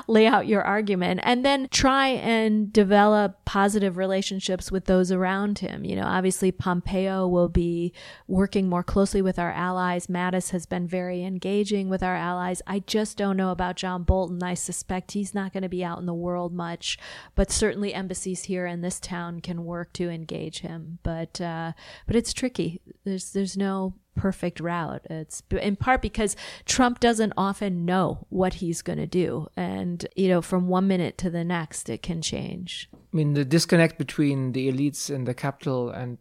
lay 0.06 0.26
out 0.26 0.46
your 0.46 0.62
argument 0.62 1.20
and 1.22 1.44
then 1.44 1.68
try 1.70 2.08
and 2.08 2.72
develop 2.72 3.44
positive 3.44 3.96
relationships 3.96 4.72
with 4.72 4.86
those 4.86 5.12
around 5.12 5.58
him. 5.58 5.84
You 5.84 5.96
know, 5.96 6.06
obviously 6.06 6.50
Pompeo 6.50 7.26
will 7.26 7.48
be 7.48 7.92
working 8.26 8.68
more 8.68 8.82
closely 8.82 9.22
with 9.22 9.38
our 9.38 9.52
allies. 9.52 10.06
Mattis 10.06 10.50
has 10.50 10.66
been 10.66 10.86
very 10.86 11.22
engaging 11.22 11.88
with 11.88 12.02
our 12.02 12.16
allies. 12.16 12.62
I 12.66 12.80
just 12.80 13.16
don't 13.16 13.36
know 13.36 13.50
about 13.50 13.76
John 13.76 14.02
Bolton. 14.02 14.42
I 14.42 14.54
suspect 14.54 15.12
he's 15.12 15.34
not 15.34 15.52
going 15.52 15.62
to 15.62 15.68
be 15.68 15.84
out 15.84 15.98
in 15.98 16.06
the 16.06 16.14
world 16.14 16.52
much, 16.52 16.98
but 17.34 17.50
certainly 17.50 17.94
embassies 17.94 18.44
here 18.44 18.66
in 18.66 18.80
this 18.80 18.98
town 19.00 19.40
can 19.40 19.64
work 19.64 19.92
to 19.94 20.10
engage 20.10 20.60
him. 20.60 20.98
But 21.02 21.40
uh, 21.40 21.72
but 22.06 22.16
it's 22.16 22.32
tricky. 22.32 22.80
There's 23.04 23.32
there's 23.32 23.56
no 23.56 23.94
perfect 24.18 24.60
route. 24.60 25.06
It's 25.08 25.42
in 25.50 25.76
part 25.76 26.02
because 26.02 26.36
Trump 26.66 27.00
doesn't 27.00 27.32
often 27.36 27.84
know 27.84 28.26
what 28.28 28.54
he's 28.54 28.82
going 28.82 28.98
to 28.98 29.06
do. 29.06 29.48
And, 29.56 30.06
you 30.16 30.28
know, 30.28 30.42
from 30.42 30.68
one 30.68 30.86
minute 30.86 31.16
to 31.18 31.30
the 31.30 31.44
next, 31.44 31.88
it 31.88 32.02
can 32.02 32.20
change. 32.20 32.90
I 32.94 33.16
mean, 33.16 33.34
the 33.34 33.44
disconnect 33.44 33.96
between 33.96 34.52
the 34.52 34.70
elites 34.70 35.08
in 35.08 35.24
the 35.24 35.34
capital 35.34 35.88
and 35.88 36.18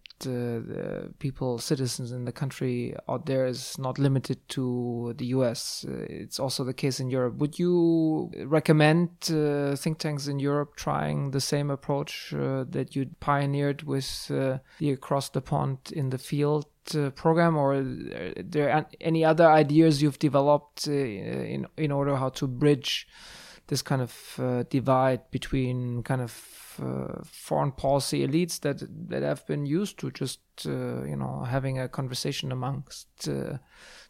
people, 1.20 1.60
citizens 1.60 2.12
in 2.12 2.26
the 2.26 2.32
country 2.32 2.96
out 3.10 3.26
there 3.26 3.46
is 3.46 3.78
not 3.78 4.00
limited 4.00 4.38
to 4.50 5.14
the 5.18 5.26
US. 5.28 5.86
Uh, 5.88 6.06
it's 6.10 6.40
also 6.40 6.64
the 6.64 6.74
case 6.74 7.00
in 7.00 7.10
Europe. 7.10 7.38
Would 7.38 7.60
you 7.60 8.32
recommend 8.46 9.10
uh, 9.30 9.76
think 9.76 10.00
tanks 10.00 10.28
in 10.28 10.40
Europe 10.40 10.76
trying 10.76 11.32
the 11.32 11.42
same 11.42 11.70
approach 11.70 12.34
uh, 12.34 12.66
that 12.70 12.96
you 12.96 13.10
pioneered 13.20 13.84
with 13.84 14.32
uh, 14.32 14.60
the 14.80 14.92
Across 14.92 15.30
the 15.30 15.42
Pond 15.42 15.78
in 15.92 16.10
the 16.10 16.18
Field 16.18 16.66
uh, 16.96 17.10
program, 17.12 17.58
or 17.58 17.74
are 17.76 18.34
there 18.38 18.86
any 19.02 19.26
other 19.26 19.48
ideas 19.50 20.02
you've 20.02 20.20
developed 20.20 20.88
uh, 20.88 20.92
in 20.92 21.68
in 21.78 21.92
order 21.92 22.16
how 22.16 22.30
to 22.30 22.48
bridge 22.48 23.08
this 23.68 23.82
kind 23.82 24.02
of 24.02 24.40
uh, 24.40 24.64
divide 24.70 25.30
between 25.32 26.04
kind 26.04 26.22
of 26.22 26.80
uh, 26.82 27.22
foreign 27.26 27.72
policy 27.72 28.26
elites 28.26 28.60
that 28.62 28.82
that 29.10 29.24
have 29.24 29.46
been 29.48 29.66
used 29.66 29.98
to 30.00 30.12
just 30.12 30.40
uh, 30.66 31.04
you 31.04 31.16
know 31.16 31.44
having 31.44 31.80
a 31.80 31.90
conversation 31.90 32.52
amongst 32.52 33.28
uh, 33.28 33.58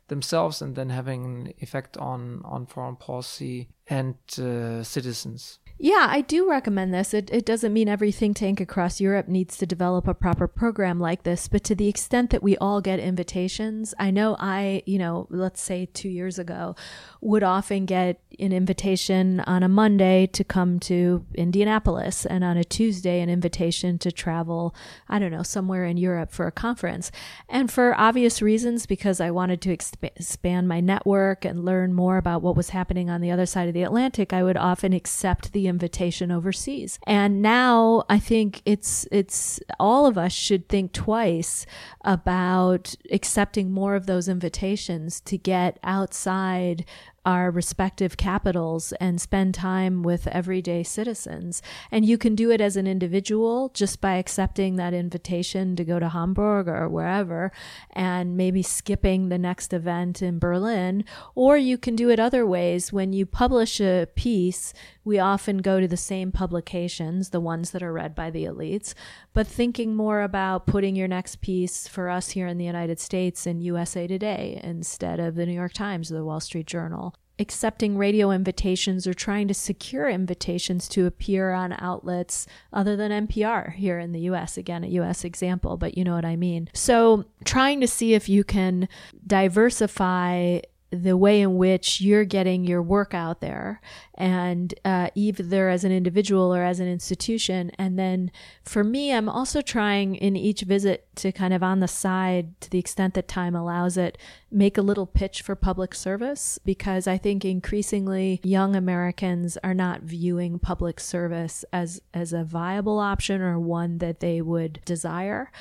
themselves 0.07 0.61
and 0.61 0.75
then 0.75 0.89
having 0.89 1.25
an 1.25 1.53
effect 1.59 1.97
on 1.97 2.41
on 2.45 2.65
foreign 2.65 2.95
policy 2.95 3.69
and 3.87 4.15
citizens. 4.27 5.59
Yeah, 5.79 6.07
I 6.09 6.21
do 6.21 6.49
recommend 6.49 6.91
this. 6.91 7.13
It, 7.13 7.29
it 7.31 7.45
doesn't 7.45 7.71
mean 7.71 7.87
every 7.87 8.11
think 8.11 8.37
tank 8.37 8.59
across 8.59 8.99
Europe 8.99 9.27
needs 9.27 9.57
to 9.57 9.67
develop 9.67 10.07
a 10.07 10.15
proper 10.15 10.47
program 10.47 10.99
like 10.99 11.21
this, 11.21 11.47
but 11.47 11.63
to 11.65 11.75
the 11.75 11.87
extent 11.87 12.31
that 12.31 12.41
we 12.41 12.57
all 12.57 12.81
get 12.81 12.99
invitations, 12.99 13.93
I 13.99 14.09
know 14.09 14.35
I, 14.39 14.81
you 14.87 14.97
know, 14.97 15.27
let's 15.29 15.61
say 15.61 15.85
two 15.85 16.09
years 16.09 16.39
ago, 16.39 16.75
would 17.21 17.43
often 17.43 17.85
get 17.85 18.19
an 18.39 18.51
invitation 18.53 19.41
on 19.41 19.61
a 19.61 19.69
Monday 19.69 20.25
to 20.27 20.43
come 20.43 20.79
to 20.79 21.23
Indianapolis 21.35 22.25
and 22.25 22.43
on 22.43 22.57
a 22.57 22.63
Tuesday 22.63 23.21
an 23.21 23.29
invitation 23.29 23.99
to 23.99 24.11
travel, 24.11 24.73
I 25.07 25.19
don't 25.19 25.31
know, 25.31 25.43
somewhere 25.43 25.85
in 25.85 25.97
Europe 25.97 26.31
for 26.31 26.47
a 26.47 26.51
conference. 26.51 27.11
And 27.47 27.71
for 27.71 27.93
obvious 27.99 28.41
reasons, 28.41 28.87
because 28.87 29.21
I 29.21 29.29
wanted 29.29 29.61
to 29.61 29.77
exp- 29.77 30.03
expand 30.03 30.67
my 30.67 30.79
network 30.79 31.45
and 31.45 31.63
learn 31.63 31.93
more 31.93 32.17
about 32.17 32.41
what 32.41 32.57
was 32.57 32.69
happening 32.69 33.11
on 33.11 33.21
the 33.21 33.29
other 33.29 33.45
side 33.45 33.67
of 33.67 33.75
the 33.75 33.83
Atlantic, 33.83 34.33
I 34.33 34.41
would 34.41 34.57
often 34.57 34.91
accept 34.91 35.53
the 35.53 35.66
invitation 35.67 36.31
overseas. 36.31 36.99
And 37.05 37.41
now 37.41 38.03
I 38.09 38.19
think 38.19 38.61
it's 38.65 39.07
it's 39.11 39.59
all 39.79 40.05
of 40.05 40.17
us 40.17 40.33
should 40.33 40.67
think 40.69 40.93
twice 40.93 41.65
about 42.03 42.95
accepting 43.11 43.71
more 43.71 43.95
of 43.95 44.05
those 44.05 44.27
invitations 44.27 45.19
to 45.21 45.37
get 45.37 45.79
outside 45.83 46.85
our 47.27 47.51
respective 47.51 48.15
capitals 48.15 48.93
and 49.01 49.19
spend 49.19 49.53
time 49.53 50.01
with 50.01 50.27
everyday 50.27 50.81
citizens. 50.81 51.61
And 51.91 52.05
you 52.05 52.17
can 52.17 52.35
do 52.35 52.51
it 52.51 52.61
as 52.61 52.77
an 52.77 52.87
individual 52.87 53.69
just 53.73 53.99
by 53.99 54.15
accepting 54.15 54.77
that 54.77 54.93
invitation 54.93 55.75
to 55.75 55.83
go 55.83 55.99
to 55.99 56.07
Hamburg 56.07 56.69
or 56.69 56.87
wherever 56.87 57.51
and 57.91 58.37
maybe 58.37 58.63
skipping 58.63 59.27
the 59.27 59.37
next 59.37 59.73
event 59.73 60.21
in 60.21 60.39
Berlin. 60.39 61.03
Or 61.35 61.57
you 61.57 61.77
can 61.77 61.97
do 61.97 62.09
it 62.09 62.17
other 62.17 62.45
ways. 62.45 62.93
When 62.93 63.11
you 63.11 63.25
publish 63.25 63.81
a 63.81 64.07
piece, 64.15 64.73
we 65.07 65.19
often 65.19 65.59
go 65.59 65.79
to 65.79 65.87
the 65.87 65.95
same 65.95 66.33
publications, 66.33 67.29
the 67.29 67.39
ones 67.39 67.71
that 67.71 67.81
are 67.81 67.93
read 67.93 68.13
by 68.13 68.29
the 68.29 68.43
elites, 68.43 68.93
but 69.31 69.47
thinking 69.47 69.95
more 69.95 70.21
about 70.21 70.67
putting 70.67 70.97
your 70.97 71.07
next 71.07 71.39
piece 71.39 71.87
for 71.87 72.09
us 72.09 72.31
here 72.31 72.45
in 72.45 72.57
the 72.57 72.65
United 72.65 72.99
States 72.99 73.47
in 73.47 73.61
USA 73.61 74.05
Today 74.05 74.59
instead 74.61 75.21
of 75.21 75.35
the 75.35 75.45
New 75.45 75.53
York 75.53 75.71
Times 75.71 76.11
or 76.11 76.15
the 76.15 76.25
Wall 76.25 76.41
Street 76.41 76.67
Journal 76.67 77.15
accepting 77.39 77.97
radio 77.97 78.31
invitations 78.31 79.05
or 79.05 79.13
trying 79.13 79.47
to 79.47 79.53
secure 79.53 80.09
invitations 80.09 80.87
to 80.87 81.05
appear 81.05 81.51
on 81.51 81.75
outlets 81.77 82.47
other 82.73 82.95
than 82.95 83.27
NPR 83.27 83.75
here 83.75 83.99
in 83.99 84.11
the 84.11 84.21
US. 84.21 84.57
Again, 84.57 84.83
a 84.83 84.87
US 84.87 85.23
example, 85.23 85.77
but 85.77 85.95
you 85.95 86.03
know 86.03 86.15
what 86.15 86.25
I 86.25 86.35
mean. 86.35 86.67
So, 86.73 87.25
trying 87.45 87.79
to 87.81 87.87
see 87.87 88.15
if 88.15 88.27
you 88.27 88.43
can 88.43 88.89
diversify 89.25 90.61
the 90.91 91.17
way 91.17 91.41
in 91.41 91.57
which 91.57 91.99
you're 92.01 92.25
getting 92.25 92.63
your 92.63 92.81
work 92.81 93.13
out 93.13 93.41
there 93.41 93.81
and 94.13 94.73
uh, 94.85 95.09
either 95.15 95.69
as 95.69 95.83
an 95.83 95.91
individual 95.91 96.53
or 96.55 96.63
as 96.63 96.79
an 96.79 96.87
institution. 96.87 97.71
And 97.77 97.99
then 97.99 98.31
for 98.67 98.83
me 98.83 99.13
i'm 99.13 99.29
also 99.29 99.61
trying 99.61 100.15
in 100.15 100.35
each 100.35 100.61
visit 100.61 101.07
to 101.15 101.31
kind 101.31 101.53
of 101.53 101.63
on 101.63 101.79
the 101.79 101.87
side 101.87 102.59
to 102.59 102.69
the 102.69 102.77
extent 102.77 103.13
that 103.13 103.27
time 103.27 103.55
allows 103.55 103.97
it 103.97 104.17
make 104.51 104.77
a 104.77 104.81
little 104.81 105.05
pitch 105.05 105.41
for 105.41 105.55
public 105.55 105.95
service 105.95 106.59
because 106.65 107.07
i 107.07 107.17
think 107.17 107.45
increasingly 107.45 108.39
young 108.43 108.75
americans 108.75 109.57
are 109.63 109.73
not 109.73 110.01
viewing 110.01 110.59
public 110.59 110.99
service 110.99 111.63
as 111.71 112.01
as 112.13 112.33
a 112.33 112.43
viable 112.43 112.99
option 112.99 113.41
or 113.41 113.59
one 113.59 113.99
that 113.99 114.19
they 114.19 114.41
would 114.41 114.79
desire 114.85 115.51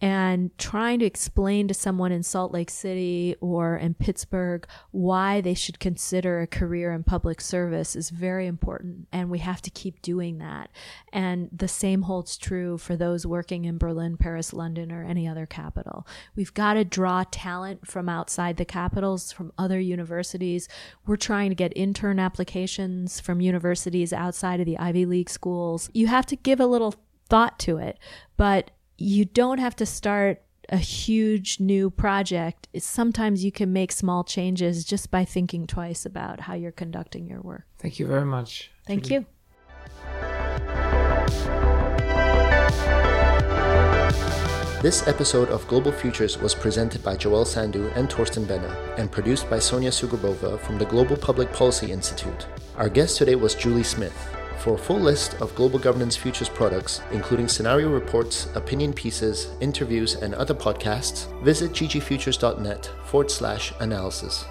and 0.00 0.56
trying 0.58 0.98
to 0.98 1.06
explain 1.06 1.68
to 1.68 1.74
someone 1.74 2.12
in 2.12 2.22
Salt 2.22 2.52
Lake 2.52 2.70
City 2.70 3.36
or 3.40 3.76
in 3.76 3.94
Pittsburgh 3.94 4.66
why 4.90 5.40
they 5.40 5.54
should 5.54 5.78
consider 5.78 6.40
a 6.40 6.46
career 6.46 6.92
in 6.92 7.04
public 7.04 7.40
service 7.40 7.96
is 7.96 8.10
very 8.10 8.46
important. 8.46 9.08
And 9.12 9.30
we 9.30 9.38
have 9.38 9.62
to 9.62 9.70
keep 9.70 10.02
doing 10.02 10.38
that. 10.38 10.70
And 11.12 11.48
the 11.52 11.68
same 11.68 12.02
holds 12.02 12.36
true 12.36 12.76
for 12.76 12.96
those 12.96 13.26
working 13.26 13.64
in 13.64 13.78
Berlin, 13.78 14.16
Paris, 14.16 14.52
London, 14.52 14.92
or 14.92 15.04
any 15.04 15.28
other 15.28 15.46
capital. 15.46 16.06
We've 16.34 16.54
got 16.54 16.74
to 16.74 16.84
draw 16.84 17.24
talent 17.30 17.86
from 17.86 18.08
outside 18.08 18.56
the 18.56 18.64
capitals, 18.64 19.32
from 19.32 19.52
other 19.56 19.80
universities. 19.80 20.68
We're 21.06 21.16
trying 21.16 21.50
to 21.50 21.56
get 21.56 21.72
intern 21.76 22.18
applications 22.18 23.20
from 23.20 23.40
universities 23.40 24.12
outside 24.12 24.60
of 24.60 24.66
the 24.66 24.78
Ivy 24.78 25.06
League 25.06 25.30
schools. 25.30 25.88
You 25.94 26.08
have 26.08 26.26
to 26.26 26.36
give 26.36 26.60
a 26.60 26.66
little 26.66 26.94
thought 27.28 27.58
to 27.60 27.78
it, 27.78 27.98
but 28.36 28.70
you 28.96 29.24
don't 29.24 29.58
have 29.58 29.76
to 29.76 29.86
start 29.86 30.42
a 30.68 30.76
huge 30.76 31.60
new 31.60 31.90
project. 31.90 32.68
Sometimes 32.78 33.44
you 33.44 33.52
can 33.52 33.72
make 33.72 33.92
small 33.92 34.24
changes 34.24 34.84
just 34.84 35.10
by 35.10 35.24
thinking 35.24 35.66
twice 35.66 36.06
about 36.06 36.40
how 36.40 36.54
you're 36.54 36.72
conducting 36.72 37.26
your 37.26 37.40
work. 37.40 37.66
Thank 37.78 37.98
you 37.98 38.06
very 38.06 38.24
much. 38.24 38.70
Thank 38.86 39.10
you. 39.10 39.26
This 44.80 45.08
episode 45.08 45.48
of 45.48 45.66
Global 45.66 45.92
Futures 45.92 46.38
was 46.38 46.54
presented 46.54 47.02
by 47.02 47.16
Joel 47.16 47.44
Sandhu 47.44 47.94
and 47.96 48.10
Thorsten 48.10 48.44
Benner 48.44 48.74
and 48.98 49.10
produced 49.10 49.48
by 49.48 49.58
Sonia 49.58 49.90
Sugerbova 49.90 50.60
from 50.60 50.78
the 50.78 50.84
Global 50.84 51.16
Public 51.16 51.50
Policy 51.54 51.90
Institute. 51.90 52.46
Our 52.76 52.90
guest 52.90 53.16
today 53.16 53.34
was 53.34 53.54
Julie 53.54 53.82
Smith. 53.82 54.14
For 54.64 54.76
a 54.76 54.78
full 54.78 54.98
list 54.98 55.34
of 55.42 55.54
Global 55.54 55.78
Governance 55.78 56.16
Futures 56.16 56.48
products, 56.48 57.02
including 57.12 57.48
scenario 57.48 57.90
reports, 57.90 58.48
opinion 58.54 58.94
pieces, 58.94 59.48
interviews, 59.60 60.14
and 60.14 60.34
other 60.34 60.54
podcasts, 60.54 61.26
visit 61.42 61.72
ggfutures.net 61.72 62.90
forward 63.04 63.30
slash 63.30 63.74
analysis. 63.80 64.46